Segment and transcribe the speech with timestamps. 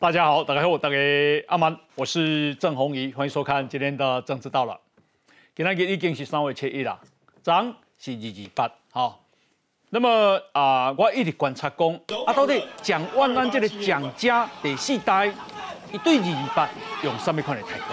[0.00, 0.96] 大家好，大家好，大家
[1.48, 4.78] 阿曼，我是郑红怡，欢迎收看今天的政治到了。
[5.56, 6.96] 今天已经是三月七日啦，
[7.42, 9.18] 涨是二二八，好。
[9.90, 11.92] 那么啊，我一直观察讲，
[12.24, 15.26] 啊，到底蒋万安这个蒋家第四代，
[15.90, 16.68] 一对二二八
[17.02, 17.84] 用什么款的态度？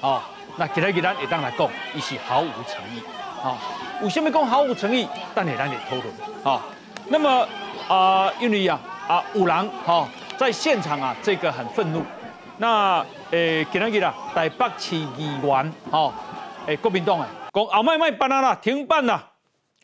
[0.00, 0.20] 哦，
[0.56, 3.00] 那其他其他也当来讲，伊是毫无诚意，
[3.44, 3.56] 哦，
[4.02, 5.06] 为什么讲毫无诚意？
[5.36, 6.06] 等下咱来讨论，
[6.42, 6.60] 哦。
[7.06, 7.48] 那么
[7.86, 10.08] 啊，因为啊啊五郎，哈。
[10.38, 12.00] 在现场啊，这个很愤怒。
[12.58, 16.14] 那诶，今日啦，台北市议员，哈，
[16.64, 19.32] 诶，国民党诶，讲后麦麦办啦，停办啦，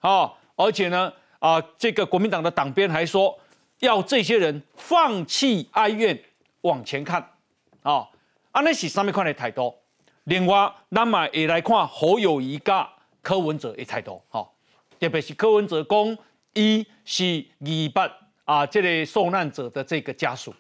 [0.01, 3.37] 好，而且呢，啊，这个国民党的党鞭还说，
[3.81, 6.17] 要这些人放弃哀怨，
[6.61, 7.21] 往前看，
[7.83, 8.07] 啊，
[8.53, 9.75] 安尼是上面看的态度。
[10.23, 12.89] 另外，咱嘛也来看侯友谊甲
[13.23, 14.49] 柯文哲的态度，哈，
[15.01, 16.17] 特别是柯文哲讲，
[16.53, 18.09] 伊是二八。
[18.45, 20.55] 啊，这类受难者的这个家属，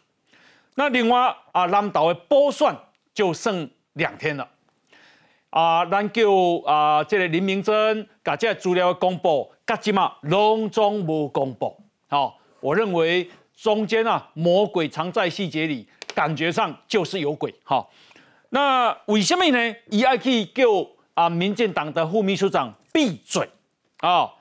[0.74, 2.74] 那另外啊，南岛的播算
[3.12, 4.48] 就剩两天了。
[5.50, 6.30] 啊，咱叫
[6.64, 11.76] 啊，这个林明珍把这资料公布，噶即嘛隆中无公布。
[12.08, 17.54] 好，我认为中间啊，魔鬼藏在细节里，感觉上就是有鬼。
[17.64, 17.90] 好，
[18.48, 19.76] 那为什么呢？
[19.90, 20.64] 伊爱去叫
[21.12, 23.48] 啊，民进党的副秘书长闭嘴
[23.98, 24.32] 啊。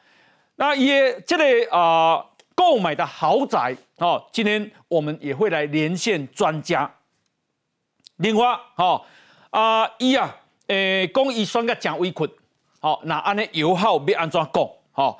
[0.56, 2.26] 那也这个啊。
[2.56, 6.90] 购买的豪宅哦，今天我们也会来连线专家。
[8.18, 9.02] 另外，哦
[9.50, 10.36] 啊，一啊，
[10.68, 12.30] 诶，公益算个讲围困，
[12.80, 14.70] 好，那安尼油耗要安怎讲？
[14.92, 15.20] 好，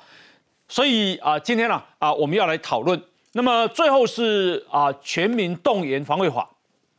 [0.68, 3.00] 所以啊，今天呢啊，我们要来讨论。
[3.32, 6.48] 那么最后是啊，全民动员防卫法，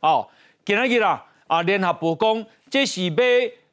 [0.00, 0.28] 哦，
[0.64, 3.16] 今日啦啊，联合部讲，这是要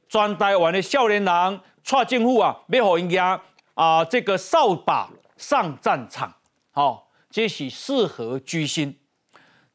[0.07, 3.39] 全台湾的少年人，蔡政府啊，要互因家
[3.73, 6.33] 啊，这个扫把上战场。
[6.75, 8.97] 好，皆喜适合居心。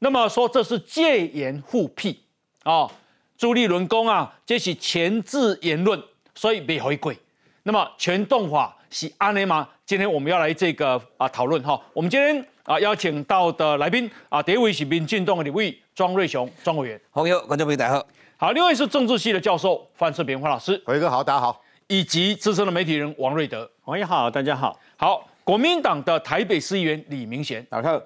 [0.00, 2.24] 那么说这是戒严复辟
[2.64, 2.90] 啊，
[3.36, 6.02] 朱立伦公啊，皆是前置言论，
[6.34, 7.16] 所以没回归。
[7.62, 9.68] 那么全动法是安内吗？
[9.86, 11.80] 今天我们要来这个啊讨论哈。
[11.92, 18.04] 我们今天啊邀请到的来宾啊，第一位是民进党的李位庄瑞雄庄委员，朋友观众朋友大家好。
[18.36, 21.62] 好，另外是政治系的教授范世平范老师，伟哥好，大家好。
[21.86, 24.76] 以及资深的媒体人王瑞德，王爷好，大家好。
[24.96, 25.27] 好。
[25.48, 28.02] 国民党的台北市议员李明贤，大家好，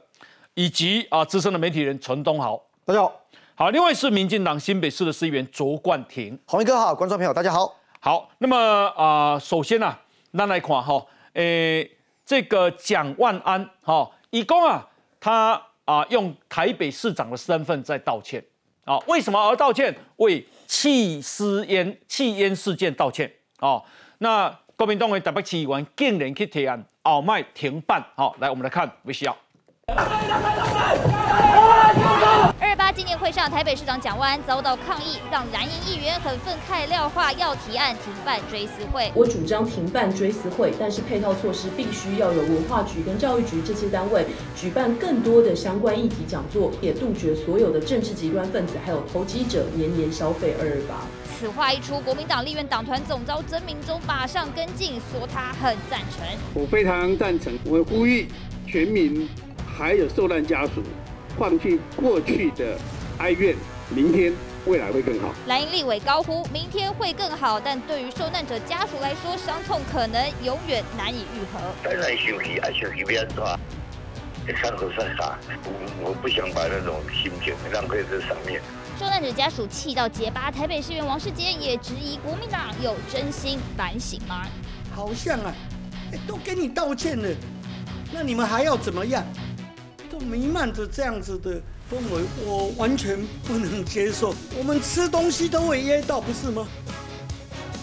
[0.55, 3.21] 以及啊资深的媒体人陈东豪，大家好。
[3.57, 7.77] 好，另外是民进党新北市的市议员卓冠廷，洪一哥好，观众朋友大家好。
[7.99, 8.57] 好，那么
[8.97, 9.93] 啊，首先呢，
[10.31, 11.91] 那来看哈，诶，
[12.25, 14.89] 这个蒋万安哈，一共啊，
[15.19, 18.41] 他啊用台北市长的身份在道歉
[18.85, 19.93] 啊，为什么而道歉？
[20.19, 23.29] 为弃私烟弃烟事件道歉
[23.59, 23.83] 啊。
[24.19, 26.81] 那国民党的台北市议员竟然去提案。
[27.05, 29.35] 鳌麦停办，好，来我们来看 VCR。
[32.61, 39.11] 二二八纪念会上，台北市长蒋万安遭到抗议，让蓝营议员很愤慨廖化要提案停办追思会。
[39.17, 44.25] 我主张停办追思会，但是配套措施必须要有文化局跟教育局这些单位
[44.55, 51.05] 举办更多的相关议题讲座，也杜绝所有的政治极端分子还有投机者年年消费二二八。
[51.43, 56.25] 此话一出，国民党立院党团总召曾明忠马上跟进，说他很赞成。
[56.55, 58.29] 我非常赞成，我呼吁
[58.65, 59.29] 全民
[59.67, 60.81] 还有受难家属，
[61.37, 62.79] 放弃过去的
[63.19, 63.57] 哀怨，
[63.91, 64.33] 明天
[64.67, 65.35] 未来会更好。
[65.49, 71.59] 蓝营立委高呼明天会更好，但对于受难者家属来说，伤痛可能永远难以愈合。
[71.83, 73.59] 当然休息，爱休息不要抓，
[74.63, 75.37] 伤口算啥？
[75.65, 78.63] 我我不想把那种心情浪费在上面。
[79.03, 84.47] 受难者家属气到结巴，台北市议员王世杰也质疑国民党有真心反省吗？
[84.95, 85.53] 好像啊，
[86.25, 87.29] 都跟你道歉了，
[88.13, 89.25] 那你们还要怎么样？
[90.09, 91.55] 都弥漫着这样子的
[91.91, 94.33] 氛围，我完全不能接受。
[94.57, 96.65] 我们吃东西都会噎到，不是吗？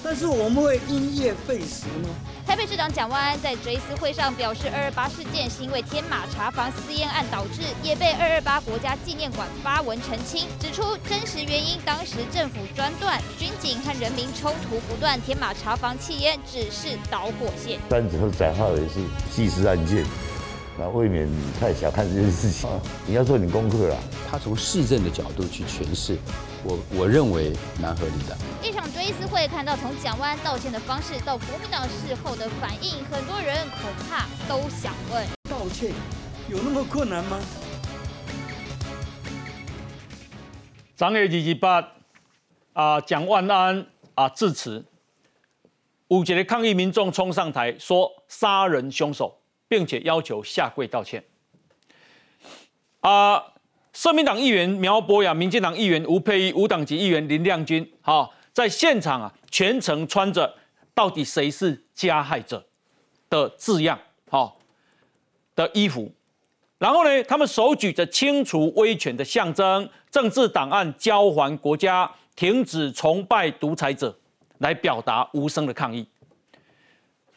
[0.01, 2.15] 但是我们会因噎废食吗？
[2.49, 17.79] 台北市长蒋万安在追思会上表示，二二八事件是因为天马茶房私烟案导致，也被二二八国家纪念馆发文澄清，指出真实原因，当时政府专断，军警和人民冲突不断，天马茶房弃烟只是导火线。
[17.87, 18.95] 单子和载号也是
[19.31, 20.03] 细思案件。
[20.75, 21.29] 那未免
[21.59, 22.67] 太小看这件事情，
[23.05, 23.95] 你要做点功课啦。
[24.27, 26.17] 他从市政的角度去诠释，
[26.63, 28.37] 我我认为蛮合理的。
[28.61, 35.91] 一场追思会，看到从蒋万安道歉的方式到国民党事后的反应，很多人恐怕都想问：道歉
[36.49, 37.39] 有那么困难吗？
[40.95, 41.91] 张月二十八
[42.73, 43.85] 啊，蒋万安
[44.15, 44.85] 啊致辞，
[46.09, 49.35] 五节的抗议民众冲上台说杀人凶手。
[49.69, 51.23] 并且要求下跪道歉。
[53.01, 53.48] 啊，
[53.93, 60.53] 社民党议员苗博雅、民进党议员吴佩仪、无党籍议员林亮君，好，在现场啊，全程穿着
[60.93, 62.63] “到底谁是加害者”
[63.29, 63.99] 的字样，
[64.29, 64.57] 好，
[65.55, 66.11] 的衣服。
[66.77, 74.17] 然后呢，他们手举着清除威权的象征，政治档案交还国家，停止崇拜独裁者，
[74.59, 76.07] 来表达无声的抗议。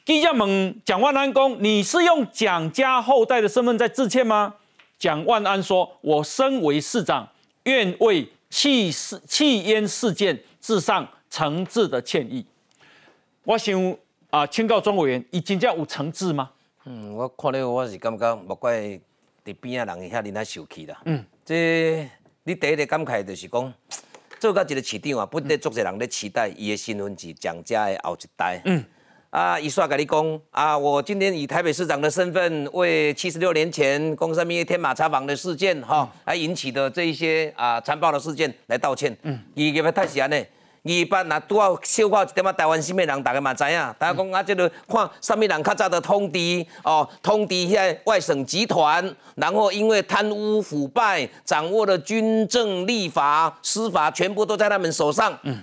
[0.05, 4.55] 记者问蒋万安公：“你是用蒋家后代的身份在致歉吗？”
[5.03, 7.29] 蒋万安说：“我身为市长，
[7.65, 12.47] 愿为弃事弃烟事件致上诚挚的歉意。”
[13.43, 13.97] 我想
[14.31, 16.53] 啊，请教庄委员，已经叫有诚挚吗？
[16.85, 19.01] 嗯，我看了我是感觉，莫怪。
[19.45, 22.09] 伫边啊人遐尼啊受气啦，嗯，这
[22.45, 23.75] 你第一个感慨就是讲，
[24.39, 28.85] 做到一个市长啊，本来足侪人咧期待伊的身份是蒋家的后一代，嗯，
[29.33, 40.45] 啊，伊煞甲你讲啊，我今天以台北市长的身份，为七十六年前公山蜜天马茶坊的事件哈，来引起的这一些啊残暴的事件来道歉，嗯，伊个要太是安尼。
[40.85, 43.95] 二八若拄好小看一点仔台湾什么人，大家嘛知影。
[43.99, 49.03] 大家讲啊，即个看什么人较早的通敌哦，通敌遐外省集团，
[49.37, 55.33] 然后因为贪污腐败，掌握了军政、立法、司法，全部都在他们手上。
[55.45, 55.59] 嗯。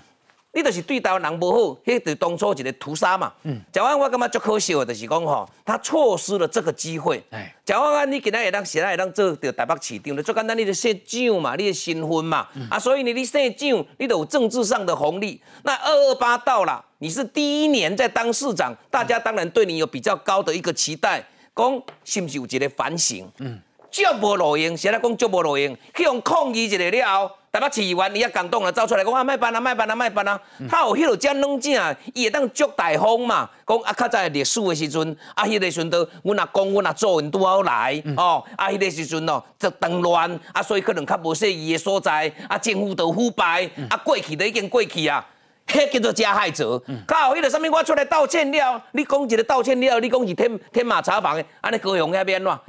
[0.52, 3.32] 你就是对台湾人不好，迄就当初一个屠杀嘛。
[3.44, 7.24] 嗯，蒋万我感觉足可惜的，就是讲吼，他错失了这个机会。
[7.30, 12.48] 哎，蒋万安，你今仔会当，现在会当做到台北市长，你最简单，你就姓蒋嘛，你的身份嘛。
[12.56, 15.40] 嗯啊，所以呢，你姓蒋，你都有政治上的红利。
[15.64, 21.24] 那二二八到了，你是第一年在当市长，大家当然对你有比较高的一个期待，
[21.56, 23.30] 讲是不是有一个反省？
[23.38, 23.60] 嗯，
[23.92, 27.36] 足无路用，现在讲足无路用，去用抗议一个了后。
[27.52, 30.40] 台北市议员伊也感动了，走出来讲啊，卖办啊，卖办啊，卖办啊。
[30.70, 33.50] 他有迄落遮软正，伊会当足大方嘛。
[33.66, 38.44] 讲啊，较早历史的时阵，啊，迄个时阵，阮阿公、阮阿祖因拄好来哦。
[38.56, 45.26] 啊，迄个时阵哦，就动乱啊，所以可能较无适宜的所在，啊，政府都腐败，啊，过去都已经过去啊。
[45.66, 46.80] 迄叫做加害者。
[47.08, 52.60] 靠，迄个什么，我出来道歉了，你讲一个道歉了，你讲是天天马茶房的，安尼高雄遐边怎？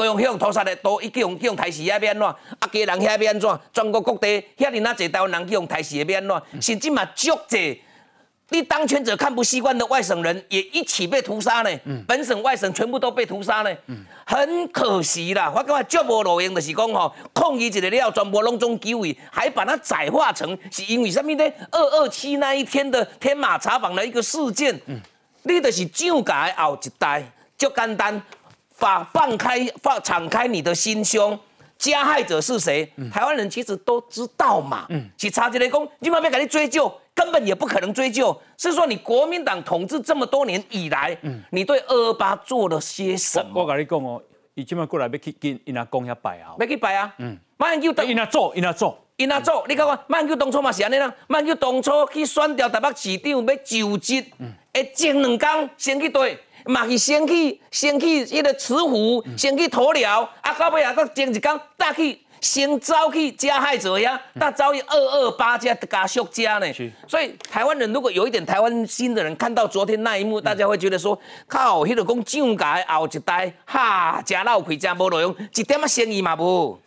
[0.00, 2.26] 高雄向屠杀的都去用去用台视遐边怎？
[2.26, 2.36] 啊，
[2.72, 3.60] 家人遐边怎？
[3.70, 6.42] 全国各地遐尼那侪台湾人去用台视遐边怎？
[6.58, 7.82] 甚至嘛足济。
[8.52, 11.70] 你当权者看不习惯的外省人也一起被屠杀呢，
[12.08, 13.70] 本省外省全部都被屠杀呢，
[14.24, 15.52] 很可惜啦。
[15.54, 21.44] 我感觉足无路用就是讲吼，抗议一个了，全部拢中机会，还把它窄化成是因为什么呢？
[21.70, 24.80] 二二七那一天的天马茶坊的一个事件，
[25.42, 27.22] 你就是蒋家的后一代，
[27.56, 28.20] 就简单，
[28.80, 31.38] 放放开放敞开你的心胸。
[31.78, 32.86] 加害者是谁？
[33.10, 34.84] 台湾人其实都知道嘛。
[34.90, 38.38] 嗯，去查起来讲，你慢慢给你追究，根本也不可能追究。
[38.58, 43.62] 是说你国民党统治这么多年以来，嗯，你对二二八做了些什么？
[43.62, 44.22] 我跟你讲哦，
[44.54, 47.14] 伊今麦过来要去跟伊那讲遐拜啊，要去拜啊。
[47.16, 49.64] 嗯，慢叫伊那做，伊那做，伊那做。
[49.66, 51.10] 你看看，慢叫当初嘛是安尼啦。
[51.28, 56.38] 慢叫当初去选调台北市长要就职，嗯，会前两天先去对。
[56.66, 66.66] 嘛是先去先去迄个慈湖，先去鸵鸟，啊，到尾啊，搁前一天再去先走去加害者呀，再走去二二八加加续加呢。
[67.06, 76.78] 所以台湾人如果有一点台湾心的人，看到昨天那一幕，大家会觉得说，靠，迄个讲蒋家后一代，哈，真闹亏，真无路用，一点啊生意嘛无。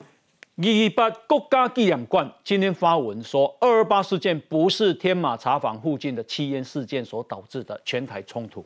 [0.56, 8.64] 二八国家纪念馆今天发文说，二二八事件不是天马茶坊附近的吸烟事件所导致的全台冲突。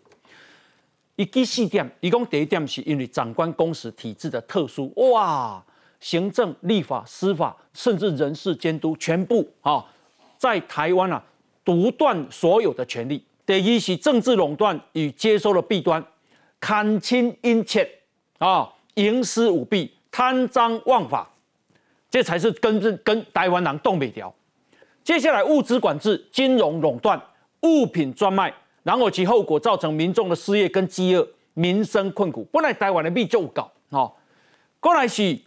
[1.18, 5.62] 一记四点，一共第一点是因为长官公司体制的特殊，哇，
[6.00, 9.84] 行政、立法、司法，甚至人事监督，全部啊，
[10.38, 11.22] 在台湾啊，
[11.66, 13.26] 独断所有的权利。
[13.48, 16.06] 第一是政治垄断与接收的弊端，
[16.62, 17.90] 贪清阴切
[18.38, 21.28] 啊，营私舞弊，贪赃枉法，
[22.12, 24.32] 这才是根正跟台湾人动北条。
[25.04, 27.20] 接下来物资管制、金融垄断、
[27.62, 28.54] 物品专卖。
[28.88, 32.48] 然后其后果造成民众的失业跟饥饿，民生困苦。
[32.54, 34.10] 本来台湾的币就搞，哦，
[34.80, 35.38] 过来是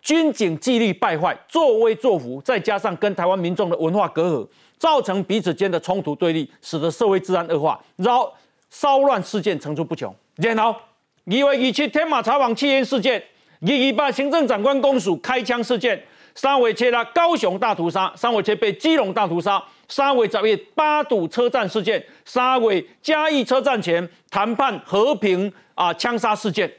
[0.00, 8.32] 军警纪律败坏，作威作福，再加上跟台湾民众的文化隔阂，造成彼此间的冲突对立，使得社会治安恶化，然后
[8.70, 10.14] 骚乱事件层出不穷。
[10.36, 13.20] 然后二月二七天马茶坊弃烟事件，
[13.60, 16.00] 二二八行政长官公署开枪事件，
[16.36, 19.60] 三月七啦高雄大屠杀，三月七被基隆大屠杀。
[19.88, 26.70] 三月十月八堵车站事件，沙尾嘉义车站前谈判和平啊枪杀事件，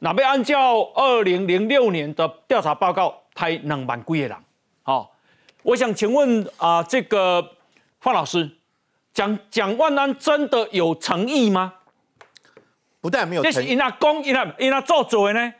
[0.00, 4.36] 那被按照二零零六年的调查报告拍两万几个人。
[4.82, 5.16] 好，
[5.62, 7.56] 我想请问啊，这个
[8.00, 8.50] 范老师，
[9.14, 11.72] 蒋蒋万安真的有诚意吗？
[13.00, 15.54] 不但没有，这是因那公因那因那做作呢？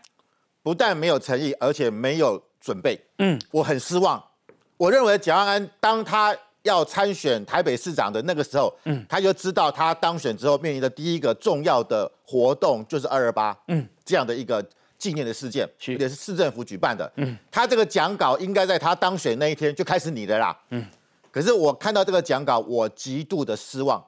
[0.62, 3.00] 不但没有诚意，而且没有准备。
[3.18, 4.22] 嗯，我很失望。
[4.78, 14.64] 我认为蒋万安当他要参选台北市长的那个时候，嗯，他就知道他当选之后面临的第一个重要的活动就是二二八，嗯，这样的一个
[14.96, 15.68] 纪念的事件，
[15.98, 17.10] 也是市政府举办的。
[17.16, 20.56] 嗯，他这个讲稿应该在他当选那一天就开始拟的啦。
[20.70, 20.84] 嗯，
[21.30, 24.02] 可是我看到这个讲稿，我极度的失望。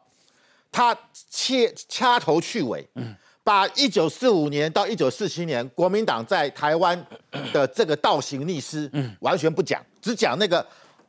[0.72, 0.96] 他
[1.28, 3.12] 切掐头去尾，嗯，
[3.50, 7.04] 把一九四五年到一九四七年国民党在台湾
[7.52, 10.64] 的这个倒行逆施，嗯，完全不讲，只讲那个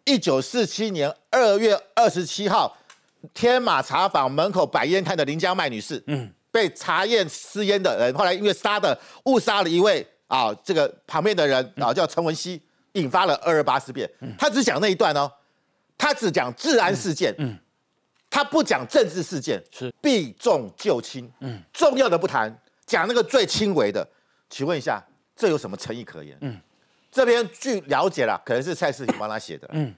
[0.06, 2.76] 一九四七年二月二十七号
[3.32, 12.60] 天马茶坊门口摆烟摊的林江麦女士，嗯，被查验私烟的人，后来因为杀的误杀了一位啊，这个旁边的人啊叫陈文熙，
[12.94, 14.10] 引发了二二八事变。
[14.40, 15.32] 他只讲那一段哦，
[15.96, 17.56] 他只讲治安事件，嗯。
[18.32, 19.94] 他不讲政治事件，是。
[20.02, 22.52] 避重就轻，嗯，重要的不谈，
[22.88, 24.08] 讲那个最轻微的。
[24.50, 25.04] 请问一下，
[25.36, 26.38] 这有什么诚意可言？
[26.42, 26.58] 嗯，
[27.12, 29.94] 这边据了解了，可能是蔡世廷帮他写的，嗯，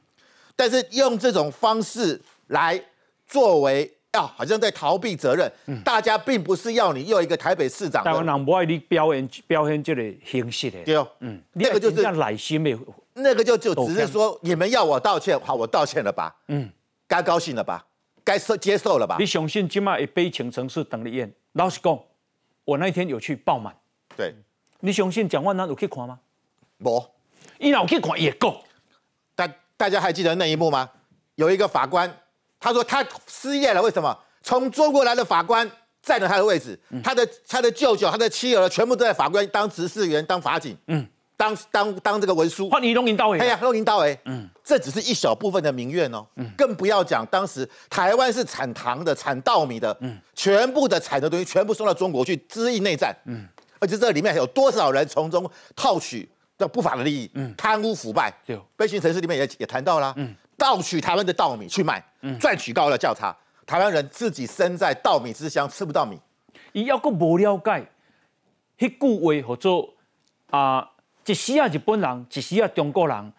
[0.55, 2.83] 但是用这种方式来
[3.27, 5.51] 作为，啊，好像在逃避责任。
[5.67, 12.75] 嗯，大家并不是要你用一个台北市长，台湾人不爱你表演表演这个形式的，对哦，嗯，那个就是耐心的，
[13.13, 16.67] 那个就就只是说你们要我道歉，好，我道歉了吧，嗯，
[17.07, 17.85] 该高兴了吧。
[18.23, 19.17] 该受接受了吧？
[19.19, 21.31] 你相信今麦悲情城市等你演？
[21.53, 21.99] 老实讲，
[22.65, 23.75] 我那一天有去爆满。
[24.15, 24.33] 对，
[24.79, 26.19] 你相信蒋万安有去看吗？
[26.79, 27.03] 无，
[27.59, 28.63] 伊老去看也够。
[29.35, 30.89] 大大家还记得那一幕吗？
[31.35, 32.11] 有一个法官，
[32.59, 34.17] 他说他失业了，为什么？
[34.41, 35.69] 从中国来的法官
[36.01, 40.77] 占了他的位置，他的他的舅舅、他的妻儿全部都在法官当执事员、当法警。
[40.87, 41.07] 嗯。
[41.35, 53.45] 当当当这个文书，换你弄银刀哎，哎呀，弄银刀哎，嗯，这只是一小部分的民怨哦，嗯，更不要讲当时台湾是产糖的、产稻米的，嗯，全部的产的东西全部送到中国去支应内战，嗯，
[53.79, 66.17] 而且这里面有多少人从中套取的不法的利益，嗯，贪污腐败，对，悲情城市里面也也谈到了，嗯，盗取台湾的稻米去卖，嗯，赚取高额价差，台湾人自己身在稻米之乡吃不到米，
[66.71, 67.85] 伊要个无了解，
[68.79, 69.93] 迄句话叫做
[70.49, 70.89] 啊。
[71.25, 73.33] 一时啊，日本人，一时啊，中国人，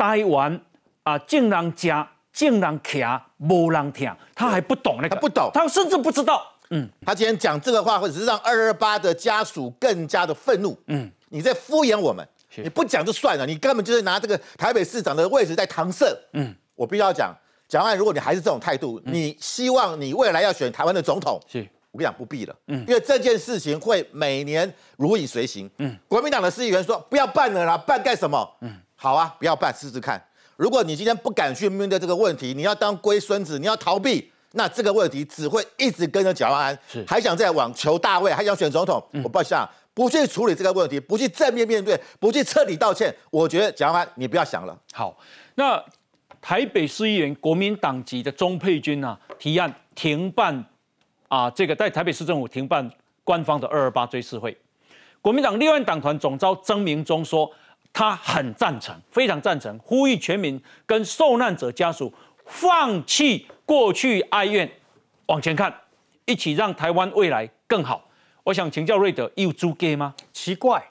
[0.00, 0.58] 台湾
[1.02, 1.88] 啊，正人吃，
[2.32, 6.42] 正人徛，无人听，他还不懂那个，他不懂，他甚至不知道。
[6.70, 10.74] 嗯，他今天讲这个话，或者是让二二八的家属更加的愤怒。
[10.86, 12.26] 嗯，你在敷衍我们，
[12.56, 16.06] 你不讲就算了，你根本就是拿这个台北市长的位置在搪塞。
[16.32, 17.36] 嗯，我必须要讲，
[17.68, 21.38] 蒋万，如果你还是这种态度，你希望你未来要选台湾的总统？
[21.46, 21.68] 是。
[21.92, 28.48] 我跟你讲，不必了，嗯，因为这件事情会每年如影随形，嗯，国民党的市议员说不要办了啦，办干什么？
[28.60, 30.22] 嗯，好啊，不要办，试试看。
[30.56, 44.78] 如果你今天不敢去面对这个问题，你要当龟孙子，你要逃避，那这个问题只会一直跟着蒋万安，是还想再往求大位，还想选总统，我不想不去处理这个问题，不去正面面对，不去彻底道歉，我觉得蒋万安你不要想了。
[44.92, 45.16] 好，
[45.54, 45.82] 那
[46.42, 50.62] 台北市议员国民党籍的钟佩君啊，提案停办。
[51.28, 52.90] 啊，这个在台北市政府停办
[53.22, 54.54] 官方的二二八追思会，
[55.22, 57.48] 国民党立院党团总召曾明忠说，
[57.92, 62.12] 他很赞成，非常赞成，呼吁全民跟受难者家属
[62.46, 64.70] 放弃过去哀怨，
[65.26, 65.74] 往前看，
[66.24, 68.08] 一起让台湾未来更好。
[68.44, 70.14] 我想请教瑞德，有租给吗？
[70.32, 70.82] 奇怪，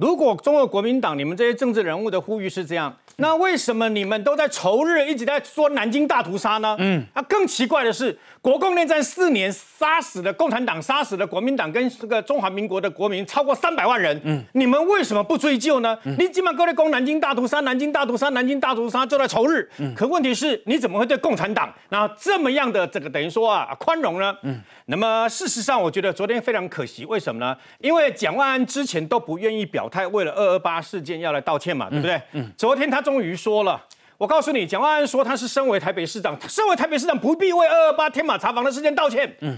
[0.00, 2.90] 如果中国国民党你们这些政治人物的呼吁是这样。
[3.16, 6.74] 那为什么你们都在仇日一直在说南京大屠杀呢？
[6.78, 14.18] 嗯，那更奇怪的是，国共内战四年杀死了共产党，杀死了国民党跟这个中华民国的国民超过三百万人。
[14.24, 15.98] 嗯，你们为什么不追究呢？
[16.16, 19.68] 你基本上各位攻南京大屠杀，南京大屠杀，南京大屠杀就在仇日。
[19.76, 24.34] 嗯，可问题是，你怎么会对共产党那这么样的这个等于说啊宽容呢？
[24.44, 27.54] 嗯，那么事实上，我觉得昨天非常可惜，为什么呢？
[27.80, 32.22] 因为蒋万安之前都不愿意表态，为了二二八事件要来道歉嘛，对不对？
[32.32, 33.00] 嗯，昨天他。
[33.00, 33.82] 终于说了，
[34.18, 39.34] 我告诉你，蒋万安说他是身为台北市长，身为台北市长不必为二二八天马查房的事件道歉。
[39.40, 39.56] 嗯，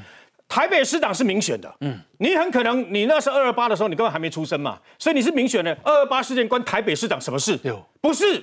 [0.49, 1.75] 台北市长是民选的。
[1.81, 5.77] 嗯，你很可能你那是二二八的时候，你根本还没出生嘛，所以你是民选的。
[5.83, 7.59] 二二八事件关台北市长什么事？
[8.01, 8.43] 不是，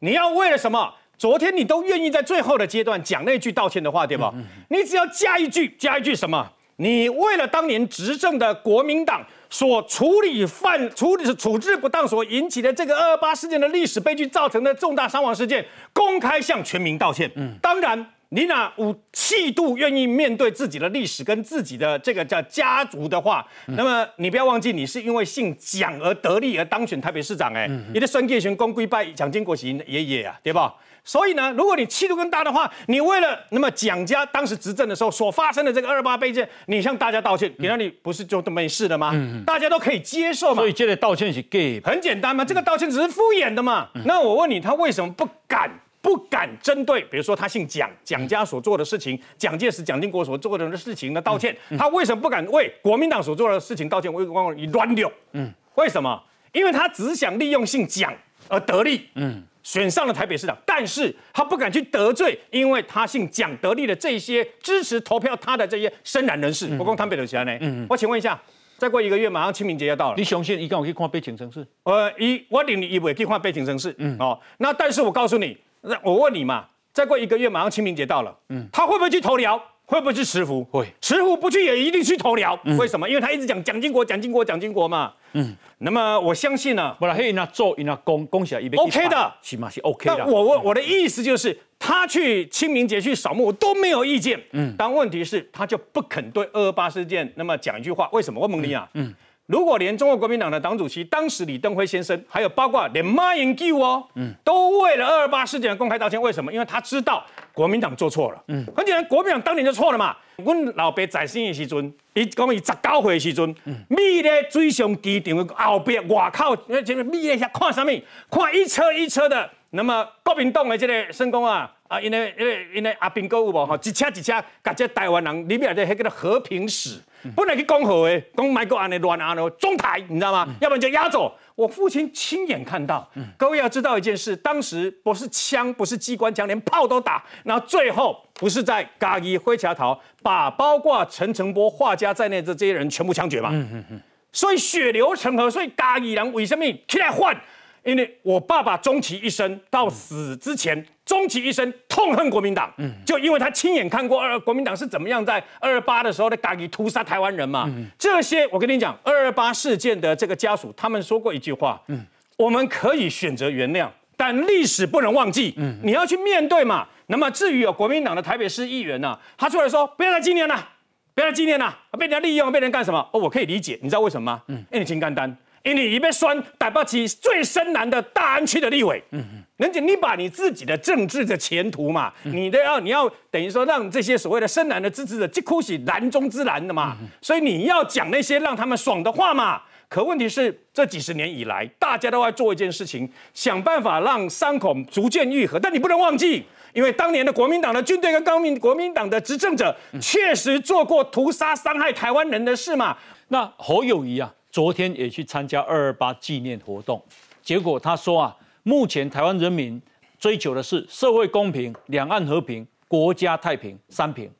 [0.00, 0.92] 你要为了什么？
[1.16, 4.32] 昨天你都愿意在最后的阶段讲那句道歉的话，对吧？
[4.68, 6.46] 你只要加一句，加一句什么？
[6.76, 9.24] 你为了当年执政的国民党
[9.54, 17.30] 所处理犯处理处置不当所引起的这个二二八事件的历史悲剧造成的重大伤亡事件，公开向全民道歉。
[17.36, 18.04] 嗯，当然。
[18.30, 30.74] 你哪有气度愿意面对自己的历史跟自己的这个叫家族的话，那么你不要忘记，你是因为姓蒋而得利而当选台北市长，哎，你的孙介雄公归拜蒋经国是爷爷啊，对吧？
[31.04, 39.12] 所以呢，如果你气度更大的话，你为了那么蒋家当时执政的时候所发生的这个二八背件，你向大家道歉，给那你不是就都没事了吗？
[39.46, 40.56] 大家都可以接受嘛。
[40.56, 43.88] 所以这个道歉是 gay，很简单嘛，这个道歉只是敷衍的嘛。
[44.06, 45.70] 那我问你，他为什么不敢？
[46.00, 54.12] 不敢针对，比如说他姓蒋，蒋家所做的事情，蒋介石、蒋经国所做的事情的道歉，他为什么不敢为国民党所做的事情道歉？
[54.12, 56.22] 为光光以乱流，嗯，为什么？
[56.52, 58.12] 因为他只想利用姓蒋
[58.48, 68.40] 而得利，嗯，选上了台北市长，但是他不敢去得罪，因为他姓蒋得利的这些支持投票他的这些深蓝人士，我讲台北的起来呢，嗯，我请问一下，
[68.78, 71.66] 再过一个月马上清明节要到了，你相信伊敢有去看悲情城市？
[71.82, 75.56] 呃，一我领你以为去看悲情城市，嗯，哦，那但是我告诉你。
[75.86, 79.62] 那我问你嘛，再过一个月，马上清明节到了，嗯，他会不会去投辽？
[79.86, 80.66] 会不会去慈福？
[80.70, 82.58] 会，慈福不去也一定去投辽。
[82.78, 83.08] 为什么？
[83.08, 85.12] 因为他一直讲蒋经国，蒋经国，蒋经国嘛。
[85.32, 90.24] 嗯，那么我相信呢，不然黑那做那恭恭喜啊，一边 OK 的，起码是 OK 的。
[90.26, 94.40] 我我我的意思就是，他去清明节去扫墓我都没有意见。
[94.52, 98.08] 嗯，但问题是，他就不肯对二二八事件那么讲一句话。
[98.12, 98.40] 为什么？
[98.40, 98.88] 我问你啊。
[98.94, 99.14] 嗯。
[99.46, 106.50] 如果连中国国民党的党主席当时李登辉先生，还有包括连马英九哦，嗯，都为了二二八事件公开道歉，为什么？
[106.50, 107.22] 因为他知道
[107.54, 110.16] 国民党做错了，嗯，很简单，国民党当年就错了嘛。
[110.36, 113.54] 我老爸在生的时阵，伊讲伊十九岁的时阵，
[113.88, 117.92] 米咧水上机场的后边外口，那这个米咧遐看什么？
[118.28, 126.98] 看一车一车的，那么国民党的这个圣公啊，啊，因为因为因为阿兵哥有无吼，一车一车，甲这台湾人里面的迄个做和平史。
[127.34, 130.46] 本来去讲好的，讲买个安尼乱安尼中台，你知道吗？
[130.60, 131.32] 要不然就压走。
[131.54, 133.08] 我父亲亲眼看到。
[133.36, 137.24] 各位要知道一件事，当时不是枪，不是机关枪，连炮都打。
[137.44, 143.50] 然后最后不是在嘉义灰桥头，把包括陈诚波画家在内的这些人全部枪决嘛？
[143.52, 144.00] 嗯嗯嗯。
[144.32, 147.40] 所以血流成河，所以嘉义人为什么起来换？
[147.84, 157.70] 因为我爸爸终其一生到死之前，终其一生痛恨国民党，嗯，就因为他亲眼看过二国民党是怎么样在二二八的时候的打击屠杀台湾人嘛。
[157.98, 162.04] 这些我跟你讲，二二八事件的这个家属，他们说过一句话，嗯，
[162.36, 166.86] 我们可以选择原谅，但历史不能忘记，嗯，你要去面对嘛。
[167.08, 170.68] 那么至于有国民党的台北市议员呢，他出来说不要再纪念了，
[171.14, 172.98] 不要再纪念了，被人家利用，被人干什么？
[173.12, 174.42] 哦，我可以理解，你知道为什么吗？
[174.48, 175.36] 嗯，因为情干单。
[175.64, 189.62] 因为你被酸逮不起最深蓝的大安区的立委，嗯嗯，人家你把你自己的政治的前途嘛，你的要你要等于说让这些所谓的深蓝的支持者，即哭喜蓝中之蓝的嘛，所以你要讲那些让他们爽的话嘛。
[189.88, 195.58] 可问题是这几十年以来，大家都在做一件事情，想办法让伤口逐渐愈合。
[195.58, 202.96] 但你不能忘记，因为当年的国民党的军队跟高民国民党的执政者，确实做过屠杀伤害台湾人的事嘛。
[203.28, 204.34] 那侯友谊啊。
[204.54, 207.02] 昨天也去参加二二八纪念活动，
[207.42, 209.82] 结果他说啊，目前台湾人民
[210.16, 214.30] 追求的是社会公平、两岸和平、国家太平三平，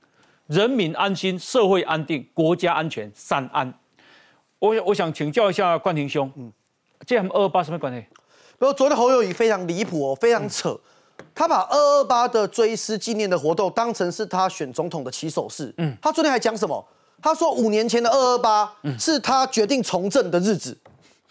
[0.46, 3.74] 人民安心、社会安定、国家安全三安。
[4.60, 6.52] 我我想请教一下冠廷兄，嗯，
[7.04, 8.06] 这和二二八什么关系？
[8.56, 10.78] 不，昨天侯友谊非常离谱哦，非常扯，
[11.34, 15.74] 他把二二八的追思纪念的活动当成是他选总统的起手式。
[15.78, 16.86] 嗯，他昨天还讲什么？
[17.24, 20.76] 他说五年前的二二八是他决定从政的日子，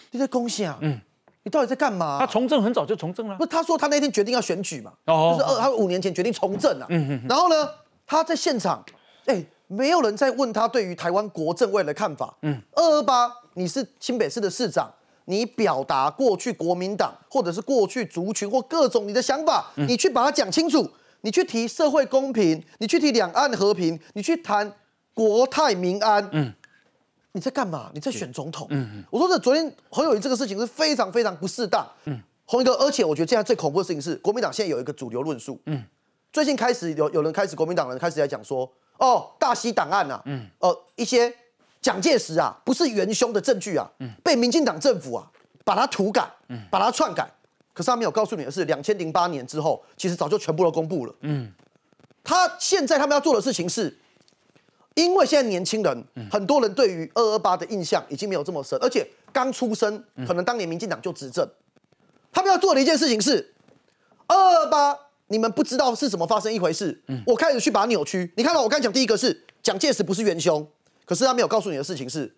[0.09, 0.75] 你在恭喜啊？
[0.81, 0.99] 嗯，
[1.43, 2.17] 你到底在干嘛？
[2.19, 3.35] 他从政很早就从政了。
[3.35, 4.91] 不是，他说他那天决定要选举嘛？
[5.05, 6.87] 哦，就是二，他五年前决定从政啊。
[6.89, 7.21] 嗯嗯。
[7.29, 7.69] 然后呢，
[8.07, 8.83] 他在现场，
[9.25, 12.35] 哎，没有人在问他对于台湾国政未来的看法。
[12.41, 14.91] 嗯，二二八，你是新北市的市长，
[15.25, 20.89] 你表达过去国民党或者是过去族群或各种你的想法，你去把它讲清楚，
[21.21, 24.73] 你去提社会公平，你去提两岸和平，你去谈。
[25.13, 26.53] 国泰民安，嗯，
[27.33, 27.91] 你在干嘛？
[27.93, 29.03] 你在选总统，嗯嗯。
[29.11, 32.19] 我说这昨天侯友谊这个事情是非常非常不适当，嗯。
[32.45, 35.83] 红一哥，而且我觉得现在最恐怖的事情是，国民党现在有一个主流论述，嗯。
[36.31, 41.33] 最近开始有有人开始，国民党人开始在讲说，哦，大西档案啊，嗯，呃，一些
[41.79, 45.31] 蒋介石啊不是元凶的证据啊，嗯，被民进党政府啊
[45.63, 47.31] 把它涂改，嗯，把它篡改。
[47.71, 51.51] 可是他没有告诉你的是，两千零八年之后，其实早就全部都公布了，嗯。
[52.23, 53.97] 他现在他们要做的事情是。
[54.95, 61.47] 因为现在年轻人很多人对于二二八的印象已经没有这么深，而且刚出生，可能当年民进党就执政，
[62.31, 63.53] 他们要做的一件事情是
[64.27, 68.31] 二二八，你们不知道是怎么发生一回事，我开始去把它扭曲。
[68.35, 70.67] 你看到我刚讲第一个是蒋介石不是元凶，
[71.05, 72.33] 可是他没有告诉你的事情是，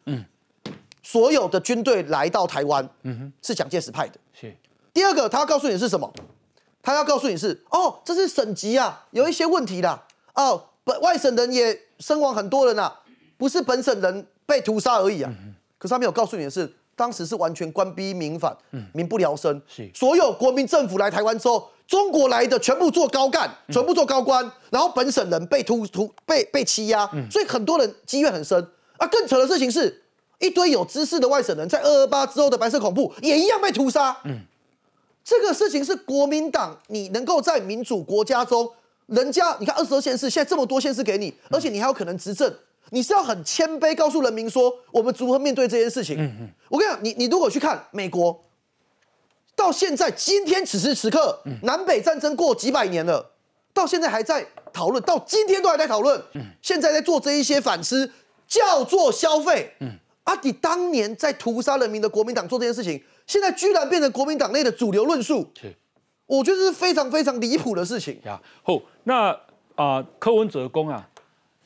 [1.04, 2.90] 所有的军队来到台湾，
[3.42, 4.20] 是蒋介石派的。
[4.34, 4.56] 是
[4.94, 6.12] 第二个，他要告诉你是什么？
[6.82, 10.06] 他要告诉你是哦，这是省级啊，有一些问题啦。
[10.36, 13.02] 哦，本外省人也身亡很多人啊，
[13.38, 15.34] 不是本省人被屠杀而已啊。
[15.78, 18.56] 可是他没有告诉你的是，当时是完全官逼民反，
[18.94, 19.62] 民不聊生。
[19.68, 28.66] 是所有国民政府来台湾之后，中国来的全部做高干，全部做高官，然后本省人被屠屠被被欺压，所以很多人积怨很深。
[28.98, 30.04] 啊，更扯的事情是，
[30.40, 34.16] 一堆有知识的外省人在二二八之后的白色恐怖也一样被屠杀。
[34.24, 34.40] 嗯，
[35.24, 38.72] 这个事情是国民党，你能够在民主国家中，
[39.08, 42.52] 人家你看二十二县市，现在这么多县市给你，而且你还有可能执政，
[42.90, 46.18] 你是要很谦卑告诉人民说，我们如何面对这件事情。
[46.20, 48.44] 嗯嗯，我跟你讲，你你如果去看美国，
[49.56, 53.32] 到现在今天此时此刻，南北战争过几百年了，
[53.74, 56.22] 到现在还在讨论，到今天都还在讨论。
[56.34, 58.12] 嗯，现在在做这一些反思，
[58.48, 59.72] 叫做消费。
[59.80, 59.92] 嗯，
[60.24, 65.50] 啊，你当年在屠杀人民的国民党做这件事情，现在居然变成国民党内的主流论述。
[65.62, 65.74] 是，
[66.28, 68.20] 我觉得是非常非常离谱的事情。
[68.24, 69.40] 呀，好，那
[69.76, 71.08] 啊、柯文哲讲啊，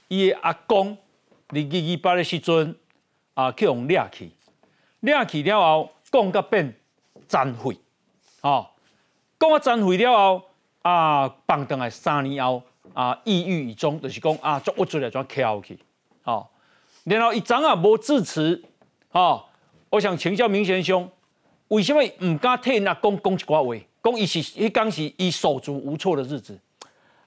[0.07, 0.97] 伊的阿公
[1.49, 2.75] 二二二八的时阵
[3.35, 4.31] 啊，去用掠去，
[5.01, 6.75] 掠去了后，讲甲变
[7.27, 7.77] 残废，
[8.41, 8.67] 哦，
[9.39, 10.41] 讲啊残废了后
[10.81, 12.61] 啊，放倒来三年后
[12.93, 15.79] 啊，抑郁以终，就是讲啊，足郁出来怎翘去，
[16.23, 16.47] 哦，
[17.03, 18.61] 然后伊昨啊无致辞，
[19.11, 19.45] 哦，
[19.91, 21.09] 我想请教明贤兄，
[21.69, 23.85] 为什么唔敢替因阿公讲一寡话？
[24.03, 26.57] 讲伊是迄讲是伊手足无措的日子。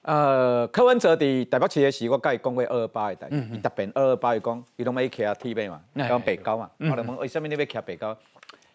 [0.01, 8.17] 呃，柯文哲伫台北市的时，我甲伊讲过二二八的代志，伊答辩二二八伊讲，伊拢要徛 T 马嘛，讲北高嘛，我就问为什么你要徛北高？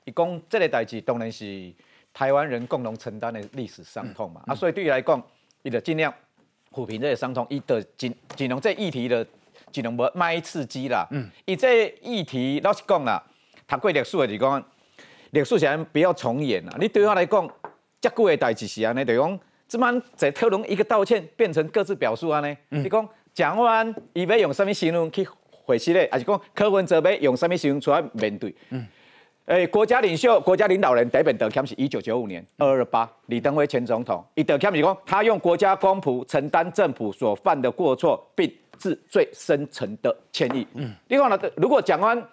[0.04, 1.70] 伊讲这个代志当然是
[2.14, 5.22] 台湾人共同承担的历史伤痛嘛，啊，所以对伊来讲，
[5.62, 6.12] 伊就尽量
[6.72, 9.26] 抚平这个伤痛，伊就尽尽量这议题的
[9.70, 11.06] 尽量无卖刺激啦。
[11.10, 13.22] 嗯，伊这议题老实讲啦，
[13.66, 14.64] 读过历史的就讲，
[15.32, 16.74] 历史是不要重演啦。
[16.80, 17.46] 你对我来讲，
[18.00, 19.40] 遮久的代志是安尼，就讲。
[19.68, 22.56] 这满在讨论一个道歉，变成各自表述安尼。
[22.70, 26.08] 你讲蒋万安伊要用什么形容去回击咧？
[26.10, 28.54] 还是讲柯文哲要用什么形容出来面对？
[28.70, 28.86] 嗯，
[29.44, 40.66] 诶，国家领袖、国家领导人第一本得 c 是一九九五年二二八，李登辉前总统，伊得 c 是讲他用国家公仆承担政府所犯的过错，并致最深沉的歉意。
[40.72, 42.28] 嗯，另外呢，如果蒋万安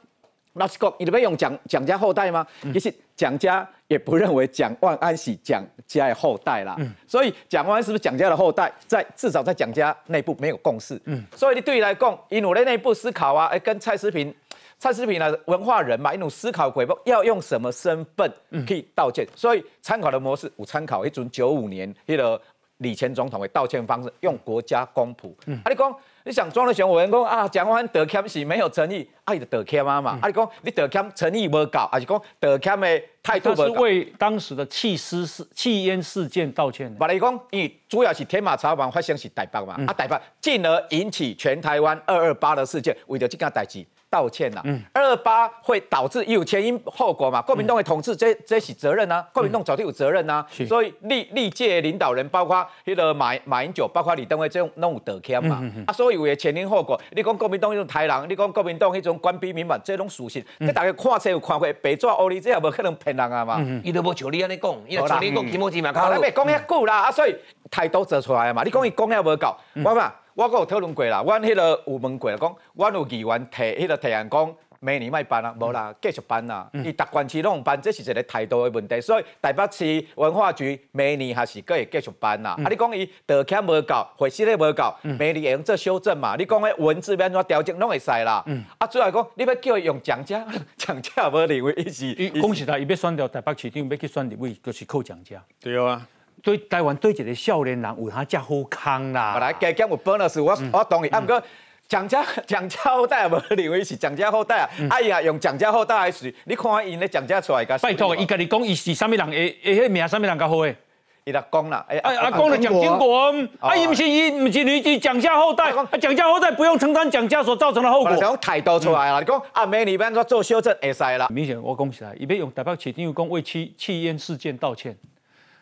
[0.56, 2.46] 老实讲，你要用蒋蒋家后代吗？
[2.74, 6.78] 其实蒋家也不认为蒋万安是蒋家的后代啦。
[7.08, 11.00] 所以蒋万安是不是蒋家的后代，在至少在蒋家内部没有共识。
[11.36, 14.34] 所以你对于来讲，因努在内部思考啊，哎，跟蔡思平、
[14.80, 18.32] 蔡思平呢文化人嘛，一种思考轨道要用什么身份
[18.66, 19.28] 可以道歉。
[19.36, 22.42] 所以参考的模式，我参考一种九五年那个
[22.78, 25.30] 李前总统的道歉方式，用国家公仆。
[25.64, 25.96] 啊，你讲。
[26.28, 30.18] 你想庄德雄委员讲啊，蒋万安得欠是没有诚意，啊，伊就得欠啊嘛。
[30.20, 33.64] 啊，你讲你得欠诚意无够，还是讲得欠的态度无够？
[33.66, 36.92] 是为当时的弃尸事、弃烟事件道歉。
[36.96, 43.86] 把你讲，因为主要是天马茶房发生是台北嘛，啊，台北进而引起全台湾二二八的事件，为了这件代志。
[44.10, 44.64] 道歉呐，
[44.94, 47.42] 二二八会导致有前因后果嘛？
[47.42, 50.46] 国民党的统治，这这是责任呐，国民党早就有责任呐。
[50.68, 55.62] 所以历历届领导人，包括迄个马马英九，包括李登辉，这种拢有得欠嘛。
[55.86, 63.62] 啊，所以为前因后果，你讲国民党迄种豺狼，你讲国民党迄种官逼民反，这种属性，你大家看册有看过，白纸黑字，这也无可能骗人啊嘛。
[63.84, 66.14] 伊都无像你安尼讲，伊像你讲，起码起码靠。
[66.14, 67.36] 你别讲遐久啦，啊，所以
[67.70, 68.64] 态度做出来啊嘛。
[68.64, 70.14] 你讲伊讲遐无够，我嘛。
[70.36, 76.70] 我阁有讨论过啦，阮迄个有问过啦，讲阮有议员提迄个提案讲，明年卖办啦，无啦，继续办啦。
[76.74, 79.00] 伊逐关市拢办，这是一个态度的问题。
[79.00, 82.52] 所以台北市文化局明年还是可会继续办啦。
[82.64, 86.36] 啊，你讲伊道歉无够，回息咧无够，明年会用做修正嘛？
[86.36, 88.44] 你讲诶文字变怎调整拢会使啦。
[88.78, 90.46] 啊，主要讲你要叫伊用讲价，
[90.76, 92.08] 讲价无认为伊是。
[92.08, 95.42] 伊讲实在，伊要选调台北市长，要去选立委，就是靠奖价。
[95.62, 96.06] 对啊。
[96.46, 99.34] 对台湾对一个少年人有他遮好康啦。
[99.34, 101.10] 本来加减有 bonus，我我同意。
[101.10, 101.42] 啊，不过
[101.88, 104.70] 蒋家蒋家后代无认为是蒋家后代啊。
[104.92, 107.76] 哎呀，用蒋家后代来是，你看因咧蒋家出来个。
[107.80, 109.32] 拜托，伊家己讲伊是啥物人？
[109.32, 110.76] 诶诶，迄名啥物人较好诶？
[111.24, 111.84] 伊来讲啦。
[111.90, 118.16] 哎，阿讲了蒋经国，啊，伊毋是伊毋是你是蒋家后代，啊蒋家后代不用承担蒋家所造成的后果。
[118.18, 121.28] 从态度出来啦，你讲啊，明年要做修正会使啦。
[121.32, 124.96] 明显我讲起来，伊要用台北市长讲为弃弃烟事件道歉。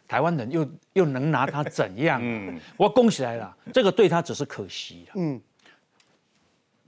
[0.08, 2.20] 台湾人又又能拿他怎样？
[2.22, 5.14] 嗯，我恭喜来了，这个对他只是可惜了。
[5.16, 5.42] 嗯，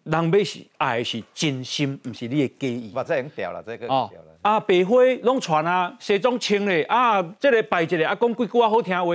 [0.03, 2.91] 人要是爱是真心，不是你的假意。
[2.93, 4.09] 把这人掉了，这个哦，
[4.41, 9.05] 啊，白花拢传啊，西装穿嘞啊，这个摆一个啊，讲几句话好听话，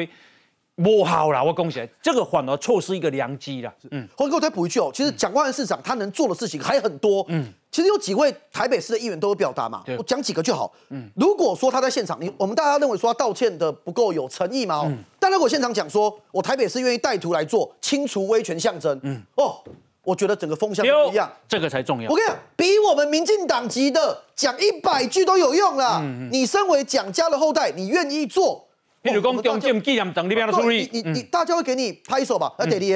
[0.77, 1.43] 无效啦。
[1.43, 3.73] 我恭喜，这个反而错失一个良机了。
[3.93, 7.25] 嗯，我给我再补一句哦，其实蒋万安市长他能做的事情还很多。
[7.29, 10.73] 嗯，其实有几位台北市的议员都有表达嘛，我讲几个就好。
[10.89, 19.57] 嗯，如果说他在现场，你我们大家认为说他道歉的不够有诚意嘛，哦，但如果现场讲说我台北市愿意带图来做清除威权象征，嗯，哦，
[20.03, 22.11] 我觉得整个风向不一样，这个才重要。
[22.11, 26.03] 我跟你讲，比我们民进党籍的讲一百句都有用啦。
[26.33, 28.67] 你身为蒋家的后代，你愿意做？
[29.05, 32.53] 譬如讲中正纪念堂那边的处理，你你大家会给你拍手吧？
[32.59, 32.93] 那得力。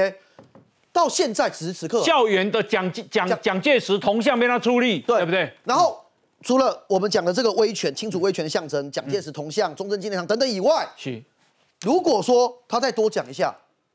[0.94, 5.52] 到现在此时此刻，校园的蒋蒋蒋介石铜像被他出力，对不对？
[5.64, 6.00] 然后
[6.40, 11.20] 除了我们讲的这个威权、清除威权的象征，蒋介石铜像、中正纪念堂等等以外，是
[11.80, 13.52] 如果说他再多讲一下，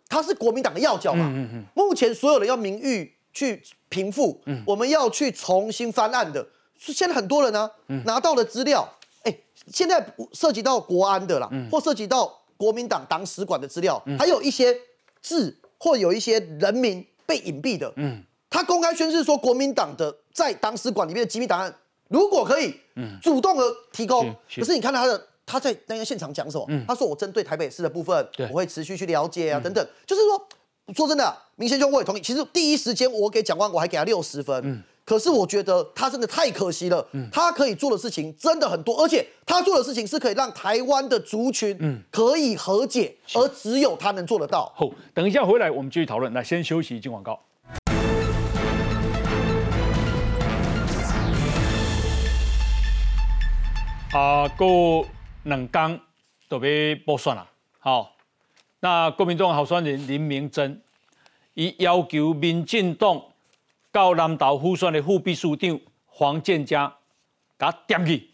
[0.09, 1.25] 他是国民党的要角嘛？
[1.29, 1.63] 嗯嗯嗯。
[1.73, 6.45] 目前所有的要名誉去平复，我们要去重新翻案的，
[6.77, 7.71] 现在很多人呢
[8.03, 8.85] 拿到了资料，
[9.23, 9.33] 哎，
[9.71, 14.75] 现在涉及到国安的啦，或涉及到国民党党史馆的资料，还有一些
[15.21, 15.55] 字。
[15.79, 21.73] 或有一些人民被隐蔽的，嗯，他公开宣誓说国民党的在党史馆里面的机密档案，
[22.09, 26.65] 如果可以，嗯，主动的提供，可是你看他的他在那个现场讲什么？
[26.87, 30.47] 他说我针对台北市的部分，我会持续去了解啊，等等，就是说，
[30.93, 34.83] 说真的，明先兄我也同意，其实第一时间我给蒋万我还给他六十分，嗯。
[35.09, 44.71] 可是我觉得他真的太可惜了，他可以做的事情真的很多，而且他做的事情是可以让台湾的族群可以和解，而只有他能做得到。
[44.75, 46.31] 好，等一下回来我们继续讨论。
[46.31, 47.41] 那先休息，进广告。
[54.13, 55.03] 啊，过
[55.41, 55.99] 两天
[56.47, 57.49] 都被剥算了。
[57.79, 58.11] 好，
[58.81, 60.79] 那国民党候选人林明珍，
[61.55, 63.19] 以要求民进党。
[63.91, 66.87] 到南投府选的副秘书长黄建佳，
[67.57, 68.29] 给他点起，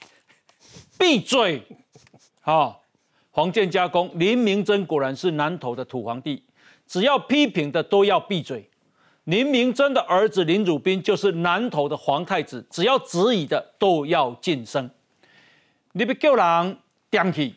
[1.00, 1.64] 闭嘴！
[2.42, 2.84] 好，
[3.32, 6.44] 黄建佳讲林明珍果然是南投的土皇帝，
[6.86, 8.70] 只要批评的都要闭嘴。
[9.24, 14.88] 林明珍的儿子林汝斌就是南投的皇太子，只要质疑的都要晋升。
[15.94, 16.78] 你别叫人
[17.10, 17.56] 点起，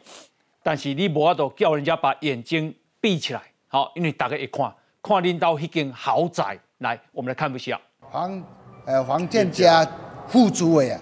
[0.63, 3.43] 但是你无法度叫人家把眼睛闭起来。
[3.67, 7.79] 好，因为大家一看，看领导一间豪宅，来，我们来看一下。
[8.11, 8.43] 黄，
[8.87, 9.87] 呃，黄建家
[10.29, 11.01] 副主委啊，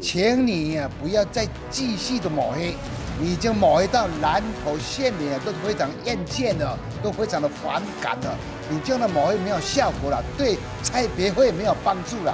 [0.00, 2.76] 请你啊不要再继续的抹黑，
[3.20, 8.36] 你已经抹黑到南投县民啊都非常厌倦了，都非常的反感了。
[8.70, 12.32] 你这样的抹黑没有效果了，对蔡别会没有帮助了。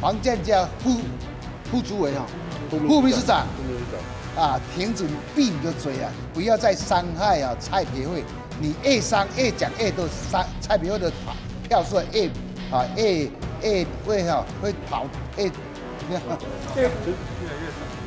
[0.00, 0.96] 黄建家副
[1.70, 2.24] 副主委啊，
[2.70, 3.46] 副秘书长。
[4.34, 8.24] 啊，停止闭你的嘴啊，不要再伤害啊蔡别会，
[8.58, 11.12] 你越伤越讲越多，伤蔡别会的
[11.68, 12.30] 票数越。
[12.72, 13.28] 啊，越
[13.62, 15.06] 越会哈会跑
[15.36, 15.50] 越，越
[16.74, 16.90] 越来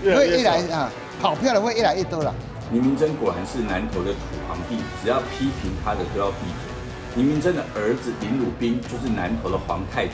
[0.04, 2.34] 越 会越来啊，跑票的会越来越多了。
[2.72, 6.74] 林明珍果然是南投的土皇帝，只要批评他的都要闭嘴。
[7.16, 10.14] 林明珍的儿子林汝宾就是南投的皇太子，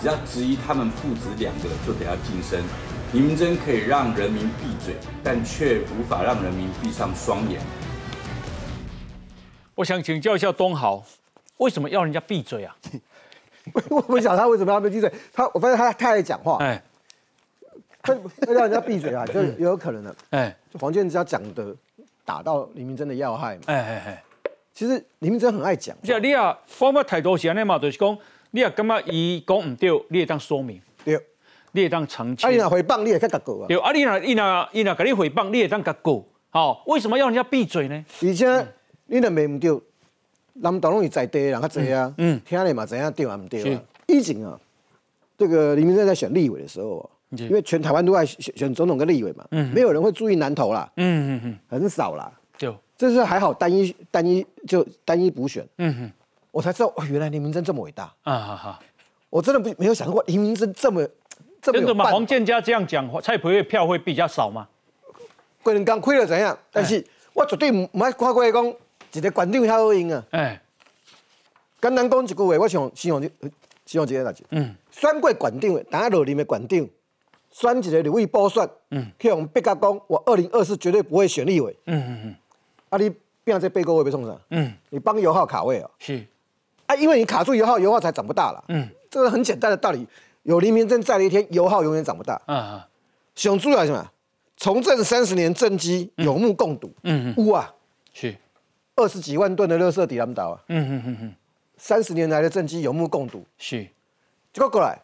[0.00, 2.62] 只要质疑他们父子两个就得要晋升。
[3.12, 7.60] 林明珍可以让人民闭嘴，但却无法让人民闭上双眼。
[9.74, 11.02] 我想请教一下东豪，
[11.56, 12.76] 为什么要人家闭嘴啊？
[13.90, 15.12] 我不晓得他为什么要被闭嘴。
[15.32, 16.82] 他我发现他太爱讲话，哎，
[18.02, 20.14] 他他让人家闭嘴啊， 就有可能的。
[20.30, 21.74] 哎，黄建家讲的
[22.24, 23.62] 打到林明真的要害嘛。
[23.66, 24.24] 哎哎哎，
[24.72, 25.96] 其实林明真很爱讲。
[26.04, 28.16] 是啊，你啊，方法太多是安尼嘛，就是讲，
[28.52, 30.80] 你啊，感觉伊讲唔对，你也当说明。
[31.04, 31.18] 对，
[31.72, 32.48] 你也当澄清。
[32.48, 33.66] 啊，你若诽谤，你也可以甲告啊。
[33.68, 36.24] 对，啊，你若你若你若甲你诽谤，你也当甲告。
[36.50, 38.04] 好，为什么要人家闭嘴呢？
[38.22, 38.66] 而且
[39.06, 39.70] 你若骂唔对。
[40.60, 43.82] 南投拢是在地人较侪啊，嗯，听你嘛知影对啊，唔对啊。
[44.06, 44.58] 以前啊，
[45.36, 56.12] 这个林明正在选立委的时候，因为全台湾都在选选总统跟立委嘛，嗯，没有人会注意南投啦，嗯嗯嗯，很少啦，就这是还好，单一单一就单一补选，嗯哼，
[56.50, 58.04] 我才知道哦，原来林明正这么伟大。
[58.22, 58.78] 啊哈哈，
[59.30, 61.06] 我真的不没有想过林明正这么
[61.62, 64.66] 这么有办黄建家这样讲，蔡培月票会比较少吗？
[65.62, 66.58] 贵人刚亏了怎样？
[66.72, 68.74] 但是我绝对唔爱看过讲。
[69.12, 70.24] 一个馆长较好用啊！
[70.30, 70.60] 哎，
[71.80, 73.30] 简单讲一句话，我想希望你，
[73.86, 74.44] 希望一个代志。
[74.50, 76.88] 嗯，选过馆长，等下落任的馆长，
[77.50, 81.76] 选一个立委补选，嗯，去用别家讲，我二零二四绝对不会选立委。
[81.86, 82.36] 嗯嗯嗯。
[82.90, 83.10] 啊，你
[83.44, 84.38] 变这背锅会被送啥？
[84.50, 85.90] 嗯，你帮油耗卡位哦。
[85.98, 86.26] 是。
[86.86, 88.64] 啊，因为你卡住油耗，油耗才长不大了。
[88.68, 90.06] 嗯，这个很简单的道理。
[90.42, 92.40] 有黎明正在的一天，油耗永远长不大。
[92.46, 92.88] 啊啊。
[93.34, 94.10] 想主要什么？
[94.56, 96.90] 从政三十年政绩有目共睹。
[97.04, 97.46] 嗯嗯。
[97.46, 97.72] 哇。
[98.12, 98.36] 是。
[98.98, 100.60] 二十几万吨的垃圾抵南岛啊！
[100.66, 101.34] 嗯嗯嗯嗯，
[101.76, 103.44] 三十年来的政绩有目共睹。
[103.56, 103.86] 是，
[104.52, 105.00] 这个过来，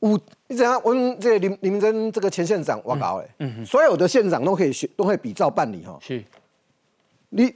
[0.00, 0.80] 五你怎样？
[0.84, 5.96] 我们这个林林明珍这个前县长，我搞哎，嗯所有的县长都可以学，都会比照办理哈。
[6.02, 6.24] 是，
[7.28, 7.54] 你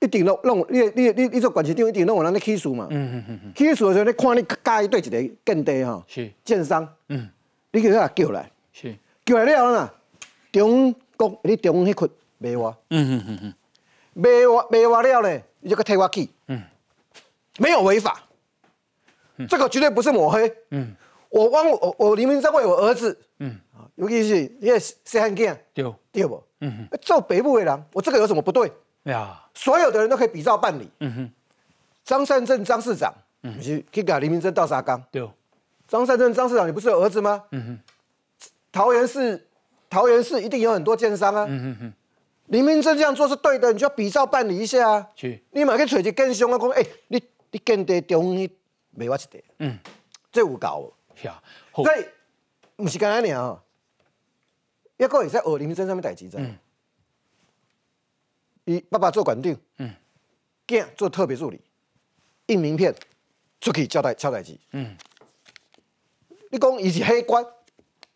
[0.00, 2.88] 一定弄弄，你你你你做管市长一定弄有人咧起诉嘛。
[2.90, 3.54] 嗯嗯嗯嗯。
[3.54, 6.92] 起诉的时候，你看你介意对一个建地吼，是建商。
[7.08, 7.30] 嗯。
[7.70, 8.50] 你叫他叫来。
[8.72, 8.96] 是。
[9.24, 9.94] 叫来了啦，
[10.50, 12.76] 中国你中迄块卖我。
[12.90, 13.54] 嗯嗯嗯嗯。
[14.18, 16.28] 卖完卖完了呢，你就个替我去。
[16.48, 16.60] 嗯。
[17.58, 18.20] 没有违法。
[19.48, 20.52] 这个绝对不是抹黑。
[20.70, 20.94] 嗯。
[21.28, 23.16] 我汪我我黎明正为我儿子。
[23.38, 23.60] 嗯。
[23.94, 25.56] 尤其是因为谁汉囝。
[25.72, 25.94] 对。
[26.10, 26.42] 对不？
[26.60, 26.98] 嗯哼。
[27.00, 28.72] 做北部的人，我这个有什么不对？
[29.04, 29.40] 呀。
[29.54, 30.90] 所有的人都可以比照办理。
[31.00, 31.30] 嗯哼，
[32.04, 35.02] 张善政张市长，嗯，去去给黎明正倒沙缸。
[35.10, 35.28] 对，
[35.86, 37.44] 张善政张市长，你不是有儿子吗？
[37.50, 39.46] 嗯哼，桃园市，
[39.90, 41.44] 桃园市一定有很多建商啊。
[41.48, 41.92] 嗯哼哼，
[42.48, 45.10] 黎明正这样做是对的，你就要比照办理一下啊。
[45.14, 48.50] 去，你马去找一更凶啊，讲，哎，你你建地中去
[48.90, 49.44] 卖我一地。
[49.58, 49.78] 嗯，
[50.32, 50.90] 这有搞。
[51.22, 51.42] 呀，
[51.74, 52.04] 所以
[52.76, 53.60] 不是干那年啊，
[54.96, 56.56] 一个也在学林明正上面代志嗯。
[58.64, 59.92] 伊爸爸做管定，嗯，
[60.66, 61.60] 囝做特别助理，
[62.46, 62.94] 印名片，
[63.60, 64.94] 出去交代交代机，嗯，
[66.50, 67.44] 你讲伊是黑官，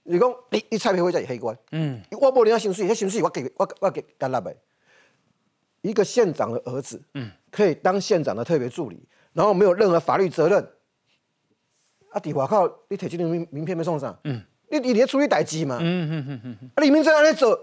[0.05, 4.55] 你讲你你蔡培慧才是黑官，嗯，我无领薪水，迄薪水我给我我给干那呗。
[5.83, 10.69] 一个县长的儿子，嗯，可以当县长的特别助理，然后没有任何法律责任，
[12.11, 17.59] 啊，底外靠你摕这张名名片要送上，嗯，你你咧处理代志嘛，嗯嗯嗯嗯，啊，李明正安尼做，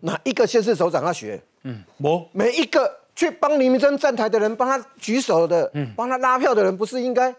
[0.00, 1.42] 哪一个县市首长要学？
[1.62, 7.34] 嗯，我每一个去帮黎明真站台的人，帮他举手的，嗯，帮他拉票的人，不是应该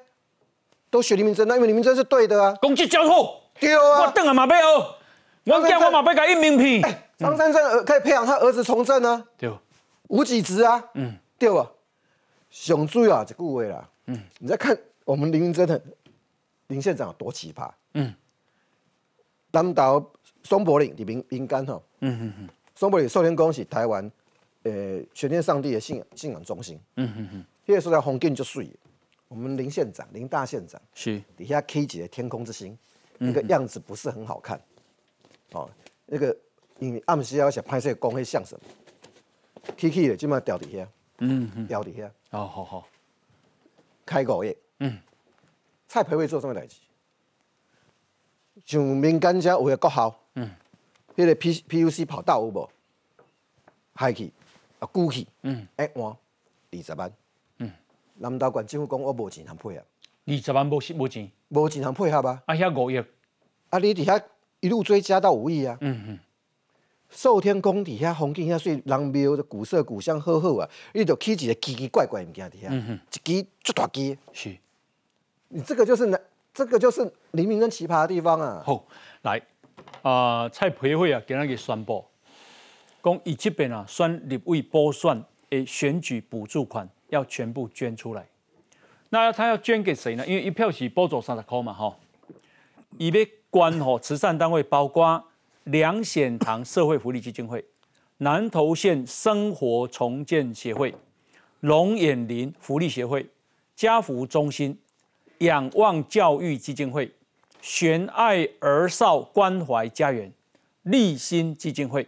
[0.89, 1.47] 都学黎明真？
[1.47, 2.55] 那因为黎明真是对的啊。
[2.61, 4.01] 攻击交错，对啊。
[4.01, 4.95] 我等下马背哦，
[5.45, 6.81] 我讲我马背甲印名片。
[7.17, 9.23] 张三正可以培养他儿子从政啊。
[9.37, 9.49] 对，
[10.09, 10.83] 无几职啊。
[10.95, 11.71] 嗯，对吧？
[12.49, 13.87] 熊注啊，这顾位啦。
[14.07, 15.79] 嗯，你再看我们林云真的
[16.67, 17.69] 林县长有多奇葩。
[17.93, 18.13] 嗯，
[19.51, 20.03] 当岛
[20.43, 21.79] 松柏岭的民民干哈。
[21.99, 22.49] 嗯嗯嗯。
[22.75, 24.11] 松柏岭寿天宫是台湾，
[24.63, 26.79] 呃，全天上帝的信仰信仰中心。
[26.95, 28.69] 嗯嗯嗯，那个时候风景就水。
[29.27, 32.77] 我们林县长、林大县长是底下 K 几的天空之星，
[33.23, 34.59] 那个样子不是很好看。
[35.51, 35.69] 哦，
[36.05, 36.35] 那个
[36.79, 38.65] 因为暗时要想拍摄光会像什么
[39.77, 40.87] ？K K 的就嘛掉底下，
[41.19, 42.11] 嗯嗯，掉底下。
[42.31, 42.87] 哦，好好。
[44.05, 44.97] 开口业，嗯，
[45.87, 46.77] 蔡培慧做什么代志？
[48.65, 50.49] 像民间家有个国校，嗯。
[51.15, 52.69] 迄个 P P U C 跑道有无？
[53.93, 54.31] 海去
[54.79, 56.05] 啊，鼓去，嗯，一换
[56.71, 57.13] 二十万，
[57.57, 57.71] 嗯，
[58.15, 59.85] 南投县政府讲我无钱通配合，
[60.25, 62.43] 二十万无无钱，无钱通配合啊？
[62.45, 62.97] 啊，遐五亿，
[63.69, 64.21] 啊，你底下
[64.59, 65.77] 一路追加到五亿啊？
[65.81, 66.19] 嗯嗯，
[67.09, 74.55] 寿天宫底下风景遐水，人庙的古色古香好好啊，你就起一个奇奇怪怪物件底下，嗯哼，一支足大支，是，
[75.49, 76.19] 你这个就是那
[76.53, 78.63] 这个就是黎明跟奇葩的地方啊。
[78.65, 78.85] 好，
[79.23, 79.41] 来。
[80.03, 82.05] 啊，蔡培慧啊，今日宣布，
[83.03, 88.27] 讲伊这边啊，选立委补选的选举补助款要全部捐出来。
[89.13, 90.25] 那他要捐给谁呢？
[90.25, 91.95] 因为一票是补助三十块嘛，哈。
[92.97, 95.23] 伊要捐吼慈善单位，包括
[95.65, 97.63] 梁显堂社会福利基金会、
[98.17, 100.95] 南投县生活重建协会、
[101.59, 103.27] 龙眼林福利协会、
[103.75, 104.79] 家福中心、
[105.39, 107.13] 仰望教育基金会。
[107.61, 110.31] 悬爱儿少关怀家园、
[110.81, 112.07] 立新基金会、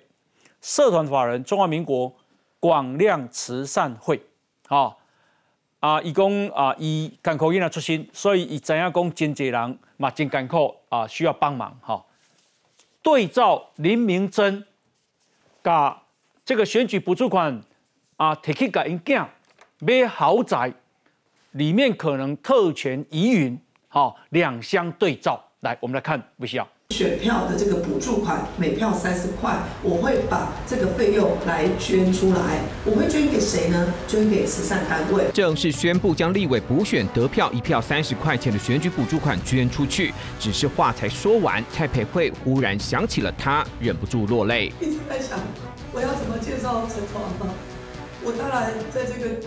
[0.62, 2.16] 社团法人中华民国
[2.60, 4.20] 广亮慈善会，
[4.68, 4.96] 啊
[5.84, 12.02] 啊，伊讲啊，伊艰苦囡仔出身，所以伊知影讲真济人嘛真艰苦啊，需要帮忙哈。
[13.02, 14.66] 对照林明珍，
[15.62, 16.02] 甲
[16.46, 17.62] 这个选举补助款
[18.16, 19.28] 啊，提去甲因囝
[19.80, 20.72] 买豪宅，
[21.52, 23.60] 里面可能特权疑云。
[23.90, 33.92] 好，两相对照，来，我们来看，不需要选票的这个补助款，每票三十块，我会把这个费用来捐出来，我会捐给谁呢？
[34.08, 35.26] 捐给慈善单位。
[35.34, 44.72] 正式宣布将立委补选得票一票三十块钱的选举补助款捐出去，只是话才说完，蔡培慧忽然想起了他，忍不住落泪。
[44.80, 45.40] 一直在想，
[45.92, 47.52] 我要怎么介绍陈床吗？
[48.24, 49.42] 我当然在这个。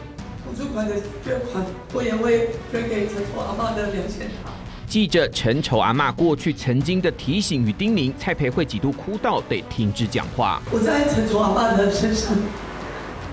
[0.46, 4.54] 补助款的捐款，我也会捐给陈丑阿妈的两千堂。
[4.86, 10.62] 记者陈丑阿妈过去曾经的提醒与叮咛，蔡培慧几度哭到得停止讲话。
[10.70, 12.34] 我在陈丑阿妈的身上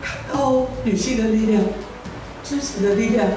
[0.02, 1.64] 看到女性的力量，
[2.44, 3.28] 支持的力量。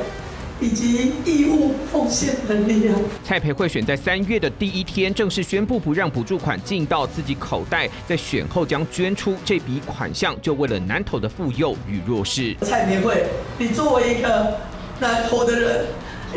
[0.59, 2.99] 以及义务奉献的力量。
[3.23, 12.57] 蔡培慧选在三月的第一天正式宣布不让补助款进到自己口袋，在选后将捐出这笔款项，就为了南投的妇幼与弱势。
[12.62, 13.27] 蔡培慧，
[13.59, 14.57] 你作为一个
[14.99, 15.85] 南投的人，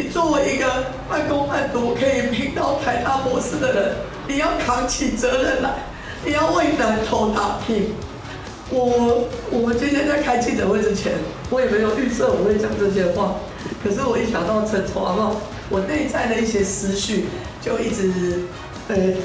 [0.02, 0.66] 你作为一个
[1.10, 3.96] 半工半读可以拼到台大博士的人，
[4.30, 5.72] 你要扛起责任来，
[6.24, 7.94] 你要为南投打拼。
[8.70, 11.16] 我我们今天在开记者会之前，
[11.50, 13.36] 我也没有预设我会讲这些话，
[13.84, 15.36] 可是我一想到陈头阿茂，
[15.70, 17.26] 我内在的一些思绪
[17.62, 18.46] 就一直。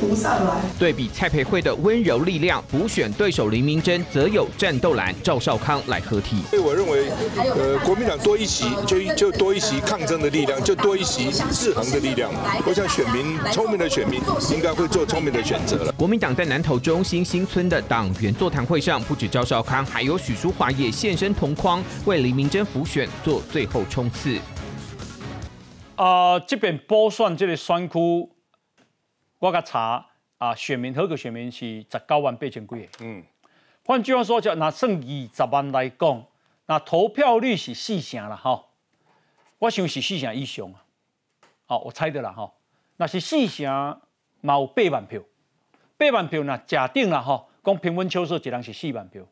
[0.01, 0.61] 浮上来。
[0.79, 6.43] 对比蔡培慧的温柔力量，补选对手林明珍则有战斗蓝赵少康来合体。
[6.51, 12.31] 所以我认为，呃，国民党多一席就就多一席抗争的力量，就多一席制衡的力量。
[12.67, 14.21] 我想选民聪明的选民
[14.53, 15.93] 应该会做聪明的选择了。
[15.93, 24.39] 国民党在南投中心新村的党员座谈会上，不止赵少康，还有许淑华也现身同框，为林明珍补选做最后冲刺。
[25.97, 28.29] 啊，这边补选这个选区。
[29.45, 30.07] 我甲查
[30.39, 32.89] 啊，选民合格选民是十九万八千几个。
[33.01, 33.23] 嗯，
[33.85, 36.25] 换句话说，就拿剩二十万来讲，
[36.65, 38.71] 那投票率是四成啦，吼。
[39.59, 40.83] 我想是四成以上啊。
[41.67, 42.55] 哦，我猜的啦吼。
[42.97, 43.67] 那是四成，
[44.41, 45.21] 嘛有八万票。
[45.99, 49.23] 八万票呢，假定啦，吼，讲平均秋色一人是四万票。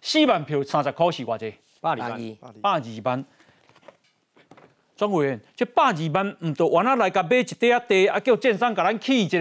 [0.00, 1.54] 四万票三十块是偌济？
[1.82, 2.36] 百二万。
[2.62, 3.24] 百二万。
[5.00, 9.38] 庄委员，这百二万唔都原来来甲买一块地，啊叫建商甲咱起一个，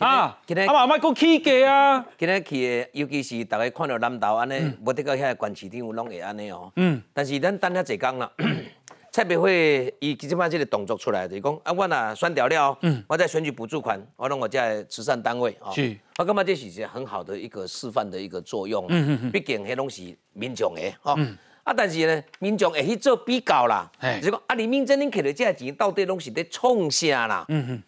[0.02, 2.06] 啊，啊嘛莫搁起价啊。
[2.16, 6.72] 今日起的，尤其是大家看到南投安尼，无得个遐县市场拢会安尼哦。
[6.76, 7.02] 嗯。
[7.12, 8.30] 但是咱等遐一工啦，
[9.12, 15.70] 蔡培慧伊即摆即个动作出来，就是讲啊，我若选掉了，嗯，我再选举补助款，我拢我在慈善单位哦。
[15.74, 15.94] 是。
[16.16, 18.86] 我感觉这是一个很好的一个示范的一个作用。
[18.88, 19.30] 嗯嗯嗯。
[19.30, 21.14] 毕竟迄拢是民众的，哦。
[21.18, 21.36] 嗯。
[21.64, 23.90] 啊，但是呢，民众会去做比较啦。
[24.20, 27.44] 就是讲，啊，林明珍恁摕到这钱，到底拢是咧创啥啦？
[27.48, 27.82] 嗯哼。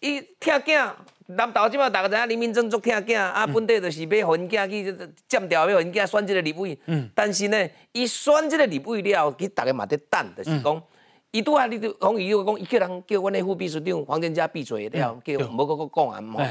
[0.00, 0.92] 伊听囝，
[1.26, 4.94] 南投即摆大家知影林明珍做听囝，啊，本地就是要互因囝去
[5.26, 6.78] 占掉，要互因囝选这个立委。
[6.86, 7.08] 嗯。
[7.14, 10.82] 但是呢，伊选这个立委了，其实大家嘛在等，就是讲，
[11.30, 16.46] 伊拄啊，你就讲伊又讲，伊叫人叫阮的副秘书长黄建佳闭嘴了，叫无搁搁讲啊嘛。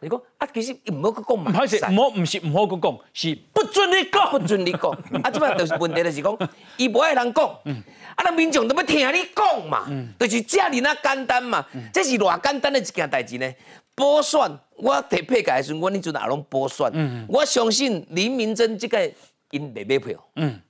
[0.00, 1.76] 你讲啊，其实唔好去讲嘛，唔好是。
[1.86, 4.90] 唔好，唔是唔好去讲，是不准你讲，不准你讲。
[5.22, 6.38] 啊，即摆就是问题，就是讲，
[6.76, 9.86] 伊无爱人讲，啊，那民众都要听你讲嘛，
[10.18, 13.52] 就是遮尔那简单嘛，这是偌简单的一件代志呢。
[13.94, 14.38] 补选，
[14.76, 19.10] 我提配改时，我你阵也拢补选，我相信林明珍这个
[19.50, 20.16] 因未买票，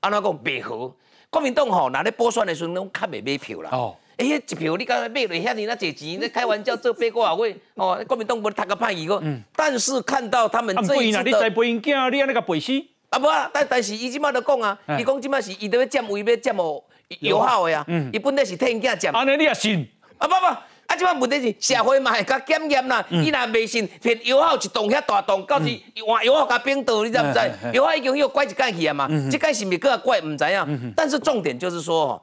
[0.01, 0.23] 安怎讲？
[0.23, 0.95] 袂好？
[1.31, 3.71] 国民党吼，那咧补选的时阵拢较未买票啦。
[4.19, 9.23] 哎，一票你刚才买了遐尼那侪钱，你开玩笑做八个啊位哦，国民党无读个歹伊个。
[9.55, 12.73] 但是看到他们这一次的，你再背因囝，你安尼个背死？
[13.11, 16.83] 啊不啊，但但是伊即马都讲啊，伊讲即马是伊都要占位，要占哦
[17.21, 17.87] 友好的啊。
[18.13, 19.15] 伊本来是替因囝占。
[19.15, 19.89] 安尼你也信？
[20.19, 23.07] 啊不不，啊即摆问题是社会嘛会较检验啦。
[23.11, 25.67] 伊若未信，骗友好一栋遐大栋，到时
[26.05, 27.73] 换友好甲冰倒，你知毋知？
[27.73, 30.93] 友好已经又拐一届去啊嘛，即届是咪搁拐毋知影？
[30.97, 32.21] 但是重点就是说。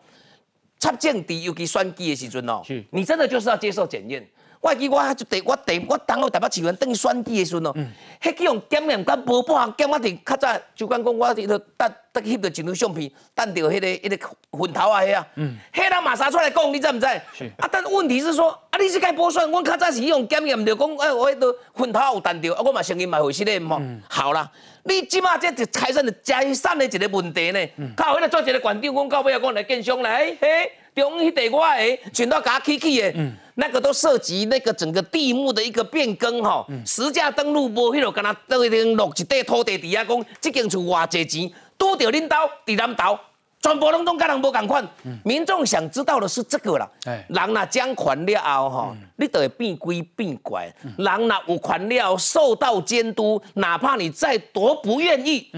[0.80, 2.62] 插政敌，尤其选举的时阵哦，
[2.92, 4.28] 你真的就是要接受检验。
[4.66, 7.74] 我记我就第我第我当我台北市议员等选举的时阵哦，
[8.20, 15.28] 迄几用检验敢无半检我伫较早就讲讲我伫度搭搭翕到一张相片，等到迄个迄个粉头啊迄啊，
[15.72, 17.06] 迄人马上出来讲，你知唔知？
[17.06, 24.50] 啊，但问题是说，啊，你是该补选，我较早是用检验，着讲哎，我迄个粉头有等着，啊，我嘛声音嘛会实咧，吼，好啦。
[24.88, 25.94] 你即马这就开始
[26.24, 27.60] 财产的一个问题呢？
[27.96, 33.14] 靠，迄个做一个馆长，我到尾要讲来建商来，嘿，中迄地我的，全都甲起起的，
[33.56, 42.36] 那个都涉及那个整个地目的一个变更吼，实价登录无迄落，敢若倒一落一块土地底下讲，这间厝偌济钱，拄着恁兜
[42.66, 43.18] 伫南投。
[43.62, 44.88] 全部拢拢甲人无共款，
[45.24, 46.88] 民众想知道的是这个啦。
[47.04, 50.72] 人若将权了后吼，你都会变鬼变怪。
[50.98, 55.50] 人若有权了，受到监督，哪怕你再多不愿意，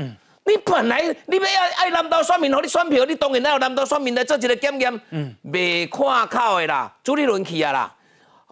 [0.48, 1.44] 你本来你要
[1.76, 5.02] 爱南投选民，互你选票，你当然要有南投选民来做一个检验。
[5.44, 7.94] 未看口的啦，朱立伦去啊啦。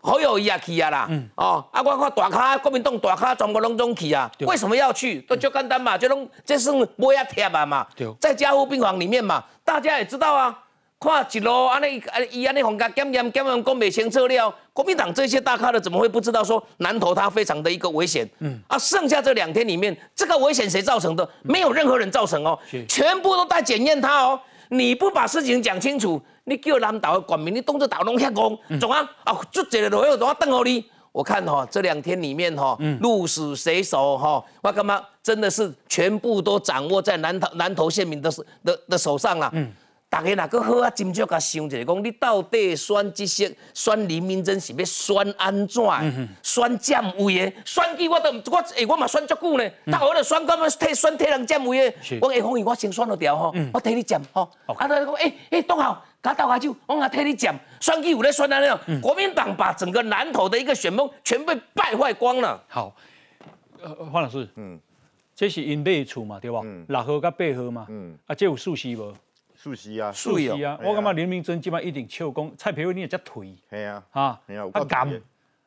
[0.01, 1.27] 侯友谊也去啊啦，嗯。
[1.35, 5.21] 哦，啊我看大咖国民党大咖全部拢总去啊，为什么要去？
[5.21, 7.87] 都就简单嘛，就拢这是摸一贴啊嘛，
[8.19, 10.55] 在家护病房里面嘛，大家也知道啊，
[10.99, 18.27] 看一路安尼啊，伊安尼防家检验检验讲未清楚了，国民党这些大咖的怎么会不知道说南投它非常的一个危险？
[18.39, 21.27] 嗯，啊，剩下这两天里面，这个危险谁造成的？
[21.43, 24.39] 没有任何人造成哦，全部都在检验他哦，
[24.69, 26.21] 你不把事情讲清楚。
[26.47, 29.01] 你叫南岛的官民，你动作打拢遐戆，怎啊？
[29.23, 30.85] 啊，做一个落去怎啊等候你？
[31.11, 34.43] 我看哈，这两天里面哈，鹿死谁手哈？
[34.61, 35.01] 我干嘛？
[35.23, 38.31] 真的是全部都掌握在南投南投县民的
[38.63, 39.51] 的的手上了。
[40.15, 40.89] 大家若阁好啊？
[40.91, 45.83] 斟酌甲想一下，讲你到底选这些选林明真是要选安怎？
[46.41, 47.53] 选占位的？
[47.65, 49.69] 选举我都我诶，我嘛选足久呢。
[49.87, 51.97] 他我了选干嘛替选替人占位的？
[52.21, 54.49] 我下方伊我先选了掉吼，我替你占吼。
[54.67, 57.53] 啊，他讲诶诶，董好，他倒下手，我我替你占。
[57.81, 62.63] 选举有咧选安尼，国民党把整个南投的一个选风全被败坏光了。
[62.69, 62.95] 好，
[63.83, 64.79] 呃，黄老师，嗯。
[65.35, 66.61] 这是因买厝嘛，对吧？
[66.87, 69.13] 六号甲八号嘛，嗯，啊，这有数息无？
[69.65, 70.77] 数息啊，数息啊！
[70.83, 75.21] 我感觉林明珍即摆一定笑讲蔡培慧你也遮退，系啊，哈，系啊，啊减，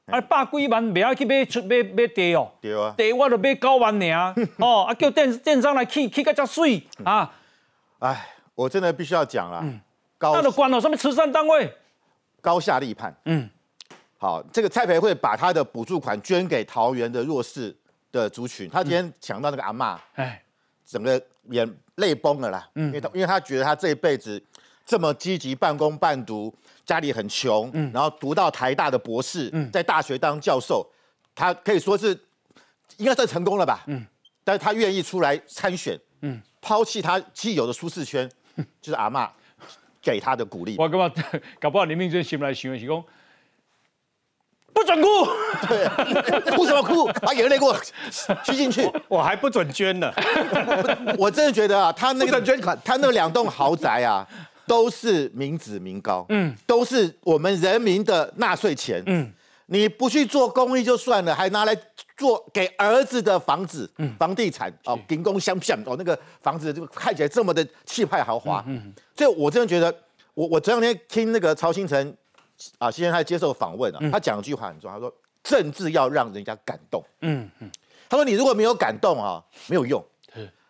[0.06, 6.80] 啊百几万不要去买出买买地哦，对啊，地我就买九万尔， 哦，啊叫电电商来起起个遮水。
[7.02, 7.34] 啊！
[7.98, 9.64] 哎，我真的必须要讲啦，
[10.16, 11.68] 高那都关了什么慈善单位，
[12.40, 13.50] 高下立判，嗯，
[14.16, 17.76] 好，这个蔡培慧把他的补助款捐给桃园的弱势
[18.12, 20.40] 的族群，他今天抢到那个阿妈，哎，
[20.86, 21.20] 整个
[21.50, 21.78] 眼。
[21.98, 24.40] 泪崩了啦，嗯因为他因为他觉得他这一辈子
[24.86, 26.54] 这么积极半工半读，
[26.86, 30.88] 家里很穷，嗯然后读到台大的博士，嗯在大学当教授，
[31.34, 32.16] 他可以说是
[32.98, 33.82] 应该算成功了吧？
[33.88, 34.06] 嗯，
[34.44, 38.30] 但是他愿意出来参选，嗯，抛弃他既有的舒适圈，
[38.80, 39.28] 就是阿妈
[40.00, 40.76] 给他的鼓励。
[40.78, 41.12] 我干嘛
[41.58, 43.04] 搞不好林明珍心来想的是讲。
[44.78, 45.08] 不准哭，
[45.66, 47.06] 对，哭什么哭？
[47.20, 47.76] 把眼泪给我
[48.44, 50.12] 吸进去，我还不准捐呢。
[51.18, 54.24] 我真的觉得啊，他那个捐款，他那两栋豪宅啊，
[54.68, 59.28] 都是民脂民膏，嗯，都是我们人民的纳税钱，嗯，
[59.66, 61.76] 你不去做公益就算了，还拿来
[62.16, 64.72] 做给儿子的房子，嗯，房地产。
[64.84, 69.92] 哦，顶工相片哦，那个房子就看起来这么的气派豪华，嗯，所以我真的觉得，
[70.34, 72.16] 我我前两天听那个曹新成。
[72.78, 77.02] 啊，先生他接受访问啊，他讲一句话很重要，他说政治要让人家感动。
[77.20, 77.70] 嗯嗯，
[78.08, 80.04] 他说你如果没有感动啊，没有用。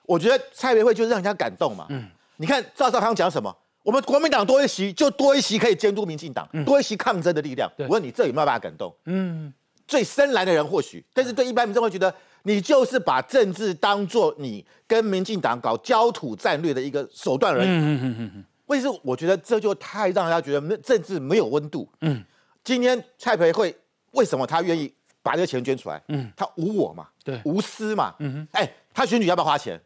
[0.07, 1.87] 我觉得蔡培慧就是让人家感动嘛。
[1.91, 3.55] 嗯，你看赵少康讲什么？
[3.83, 7.71] 我们国民党多一席就多一席可以监督民进党，多一席抗争的力量。
[7.79, 8.95] 我问你，这有没有办法感动？
[9.05, 9.53] 嗯，
[9.87, 12.15] 最深蓝的人或许，但是对一般民众会觉得
[12.45, 17.67] 你就是把政治当做你跟民进党搞焦土战略的一个手段而已。
[17.67, 18.45] 嗯嗯嗯嗯。
[18.69, 18.99] 为什么？
[19.03, 21.87] 我觉得这就太让大家觉得没政治没有温度。
[22.01, 22.25] 嗯，
[22.65, 23.77] 今天蔡培慧
[24.13, 24.91] 为什么他愿意
[25.23, 26.03] 把这个钱捐出来？
[26.09, 28.15] 嗯，他无我嘛，对，无私嘛。
[28.21, 29.79] 嗯哼，哎，他选举要不要花钱？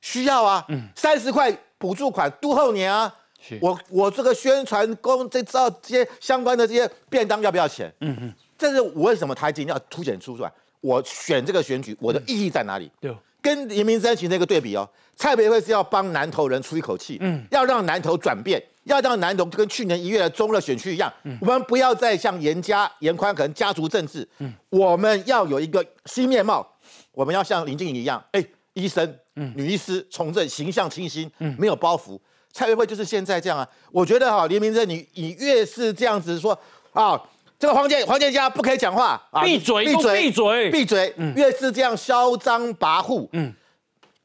[0.00, 0.64] 需要啊。
[0.68, 3.14] 嗯，三十块补助款都后年啊。
[3.60, 7.92] 我我这个宣传工这招这些相关的这些便当要不要钱？
[8.00, 10.52] 嗯哼，这是我为什么他今天要凸显出来？
[10.80, 12.90] 我选这个选举，我的意义在哪里？
[13.00, 13.14] 对。
[13.40, 26.66] 跟林明生形成一个对比哦，蔡培慧是要帮南投人出一口气，嗯，要让南投转变，要让南投跟去年一月的中热选区一样，我们不要再像严家严宽可能家族政治，嗯，我们要有一个新面貌，
[27.12, 32.18] 我们要像林静怡一样，哎，医生，嗯，女医师从政形象清新，嗯，没有包袱，
[32.52, 36.58] 蔡培慧就是现在这样啊，我觉得哈，林明生你你越是这样子说
[36.92, 37.20] 啊。
[37.58, 39.42] 这个黄建黄建家不可以讲话啊！
[39.42, 39.84] 闭嘴！
[39.84, 40.22] 闭嘴！
[40.22, 40.70] 闭嘴！
[40.70, 41.14] 闭嘴！
[41.34, 43.52] 越是这样嚣张跋扈，嗯，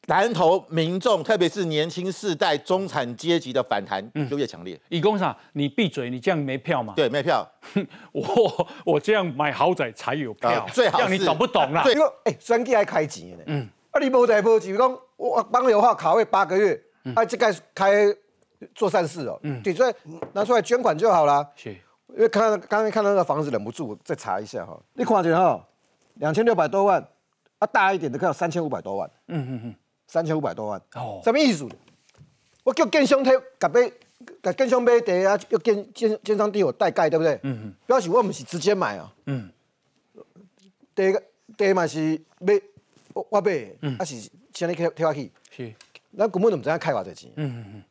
[0.06, 4.80] 南投民众，特别是年轻世代中产阶级的反弹就越强烈。
[4.90, 6.94] 以工厂，你闭嘴，你这样没票吗？
[6.96, 7.44] 对，没票。
[8.14, 11.00] 我我这样买豪宅才有票，最好。
[11.00, 11.82] 让你懂不懂啦？
[11.84, 13.44] 对，哎，选举还开钱呢。
[13.48, 16.80] 嗯，啊，你无代无志，讲我帮刘化卡位八个月，
[17.16, 18.06] 啊，这个开
[18.76, 19.94] 做善事哦，嗯，对，所以
[20.34, 21.44] 拿出来捐款就好了。
[21.56, 21.76] 是。
[22.16, 24.80] 因为看刚刚看到那个房子，忍不住再查一下哈。
[24.94, 25.68] 你看下哈，
[26.16, 27.04] 两千六百多万，
[27.58, 29.10] 啊大一点的看到三千五百多万。
[29.28, 29.76] 嗯嗯嗯，
[30.08, 30.80] 三千五百多万。
[30.96, 31.68] 哦，什么意思？
[32.64, 33.92] 我叫建商推，甲买，
[34.44, 37.34] 甲建商买地啊，要建建建商地我代盖，对不对？
[37.44, 37.74] 嗯嗯。
[37.88, 39.12] 表示我唔是直接买啊。
[39.26, 39.52] 嗯。
[40.94, 41.12] 地
[41.58, 42.54] 地嘛是买，
[43.14, 45.32] 我我买，啊是请你跳跳去。
[45.50, 45.74] 是。
[46.16, 47.32] 咱根本就唔知影开偌济钱。
[47.38, 47.84] 嗯嗯嗯。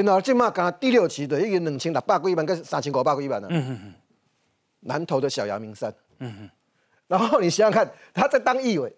[0.00, 3.48] 然后即马讲第六期的已经两千六百几万跟三千五百几万了。
[3.50, 3.94] 嗯嗯嗯。
[4.80, 5.94] 南投的小阳明山。
[6.20, 6.50] 嗯嗯。
[7.06, 8.90] 然后你想想看，他在当议委，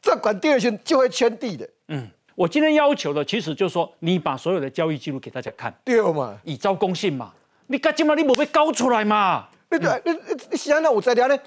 [0.00, 1.68] 这管第二圈就会圈地的。
[1.88, 2.08] 嗯。
[2.34, 5.74] 我今天要求的其实就是说，你把所有的交易记录给大家看。
[5.84, 6.38] 对嘛。
[6.44, 7.34] 以招公信嘛。
[7.66, 9.48] 你干今嘛你冇被搞出来嘛？
[9.70, 11.38] 你你你你想那有在了呢？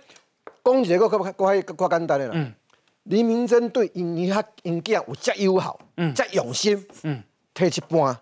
[0.63, 2.33] 讲一个可可可可简单的啦。
[2.35, 2.53] 嗯。
[3.03, 7.23] 李明珍对因因他因囝有遮友好，嗯，遮用心，嗯，
[7.55, 8.15] 提一半。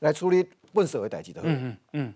[0.00, 1.40] 来处理问社会代际的。
[1.44, 2.14] 嗯嗯嗯，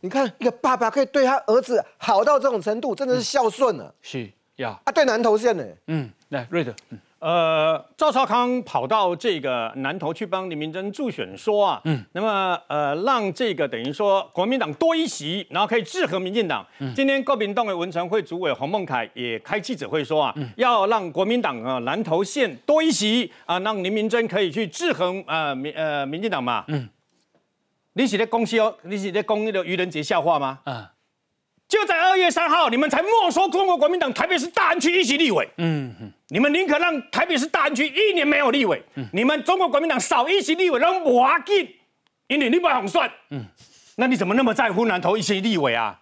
[0.00, 3.94] 你看一个爸爸可以对他儿子好到这种程度，真的是孝顺了。
[4.02, 5.64] 是呀，啊，对南投县呢？
[5.86, 6.74] 嗯，来瑞德。
[7.20, 16.64] 呃，赵少康跑到这个南投去帮林明珍助选，说啊，嗯，那么呃，让这个等于说国民党多一席，然后可以制衡民进党。
[16.94, 26.64] 今天国民党的文传会主委洪孟凯也开记者会说啊，要让国民党啊南投县多一席啊，让林明珍可以去制衡呃民呃民进党嘛。
[26.68, 26.88] 嗯。
[27.98, 30.60] 你是在公哦，你是在公那个愚人节笑话吗？
[30.62, 30.92] 啊！
[31.66, 35.46] 就在二月三号，你们才没收中国国民党台北市大安区一席立委。
[35.56, 38.80] 嗯嗯，你们宁可让台北市大安区一年没有立委，
[39.12, 41.68] 你们中国国民党少一席立委都不要紧，
[42.28, 43.10] 因为你不红算。
[43.30, 43.44] 嗯，
[43.96, 45.98] 那你怎么那么在乎南投一席立委啊？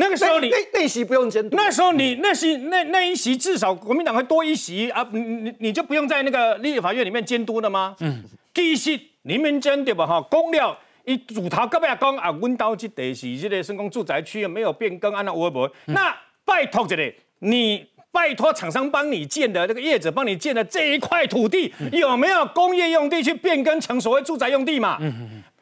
[0.00, 7.94] 那个时候你那那席不用监督，那时候你那席那那一席至少国民党会多一席啊，你你你就不用在那个立法院里面监督了吗？
[8.00, 10.04] 嗯，第一席林明真对吧？
[10.04, 10.76] 哈，公料
[11.06, 17.86] 一主头到尾也讲啊，阮兜即地是即个深工住宅区没有变更，按照微博，那拜托一个你。
[18.12, 24.96] 拜托厂商帮你建的这个业者帮你建的这一块土地，有没有工业用地去变更成所谓住宅用地嘛？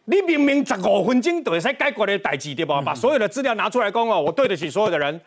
[0.05, 2.81] 你明明十五分钟就会使解决的代志对不？
[2.83, 5.21] 把所有的资料拿出来讲哦，我对得起所有的人。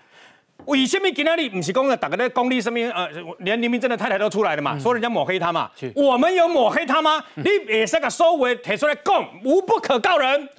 [0.67, 3.07] 为什么今天你不是讲了，大家在公立什么呃，
[3.39, 5.71] 连林明真的太太都出来了嘛，说人家抹黑他嘛？
[5.95, 7.23] 我们有抹黑他吗？
[7.35, 10.49] 你也是个收尾提出来讲，无不可告人。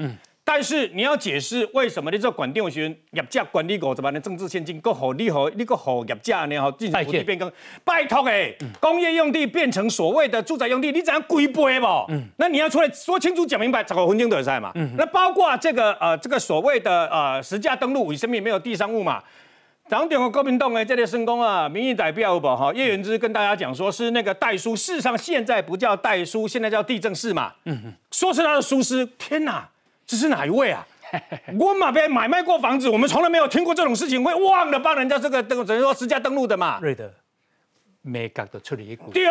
[0.51, 2.81] 但是你要解释为什么你做管定时
[3.11, 6.59] 业价管理五十万的政治现金，够好利好你个好业价呢？
[6.59, 7.53] 好进行土地变更，
[7.85, 8.51] 拜托哎，
[8.81, 11.87] 工业用地变成所谓的住宅用地，你怎样规避不？
[12.09, 14.73] 嗯，那你要出来说清楚讲明白，找个分钟都在嘛。
[14.77, 19.23] 嗯，那包括这个呃这个所谓的呃实价登录，为什么没有地商务嘛？
[19.89, 22.73] 党点和国民党诶，这类声公啊，民意代表吧哈？
[22.75, 27.55] 叶元之跟大家讲说是那个代书，事实上现在不叫代书，现在叫地政士嘛。
[27.65, 29.69] 嗯哼，说是他的书师，天哪！
[30.07, 30.87] 这是哪一位啊？
[31.59, 36.79] 我马边买卖过房子，我们从来没有听过这种事情，会忘了帮人家这个登，只能说私家登录的嘛。
[36.83, 37.11] 瑞德，
[38.03, 39.11] 没搞的处理一股。
[39.11, 39.25] 对，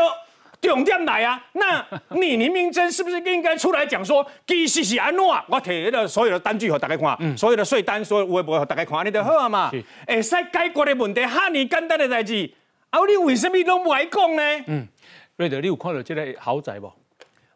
[0.59, 1.41] 重点来啊！
[1.53, 5.23] 那你林明真是不是应该出来讲说， 其实是安怎？
[5.47, 9.69] 我提了所有的单据给大家看，所有的税单，所有微博给大家看，你就好嘛。
[9.69, 12.49] 会，使解决的问题，哈尼简单的代志，
[12.89, 14.41] 啊，你为什么拢不爱讲呢？
[14.67, 14.87] 嗯，
[15.35, 16.91] 瑞德，你有看到这个豪宅不？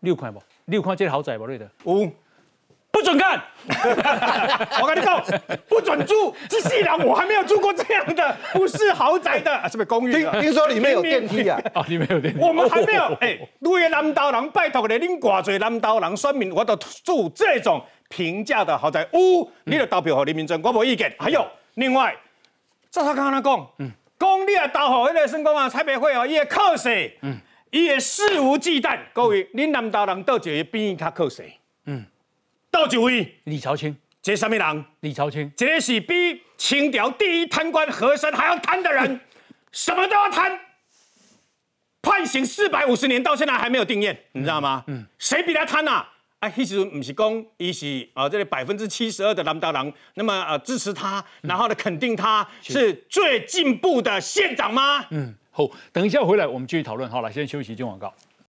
[0.02, 0.42] 你有看不？
[0.66, 1.46] 你有看这个豪宅不？
[1.46, 1.68] 瑞德？
[1.86, 2.12] 有。
[3.02, 3.42] 不准看！
[4.80, 5.20] 我跟你讲，
[5.68, 6.36] 不准住！
[6.48, 10.14] 这细人我还没有住过这样的，不是豪宅的，是不是公寓？
[10.14, 11.60] 听听说里面有电梯啊？
[11.74, 12.40] 哦，里面有电梯。
[12.40, 13.06] 我们还没有。
[13.20, 21.12] 哎，位南刀人拜托你，恁挂嘴南刀人说明，我都住这种平价的豪宅屋，你的投票和林明正，我无意见。
[21.18, 21.44] 还有
[21.74, 22.16] 另外，
[22.92, 27.18] 照他刚刚讲，嗯，讲你啊投好迄个成功啊彩票会哦，伊会靠谁？
[27.24, 27.38] 嗯，
[27.72, 29.00] 伊会肆无忌惮。
[29.12, 31.58] 各位，恁南刀人到一个比伊较靠谁？
[32.72, 32.74] 嗯。
[32.74, 33.36] 到几位？
[33.44, 34.86] 李朝清，这什么人？
[35.02, 39.20] 李朝清，这是比清朝第一贪官和珅还要贪的人，
[39.72, 40.60] 什么都要贪。
[42.02, 44.84] 判刑四百五十年，到现在还没有定验，你知道吗？
[44.88, 46.04] 嗯，谁比他贪呐？
[46.40, 55.06] 啊，其实不是讲，伊是啊，这里百分之七十二的南大郎，那么呃支持他，然后呢肯定他是最进步的县长吗？
[55.12, 57.08] 嗯，好，等一下回来我们继续讨论。
[57.08, 58.12] 好了，先休息，进广告。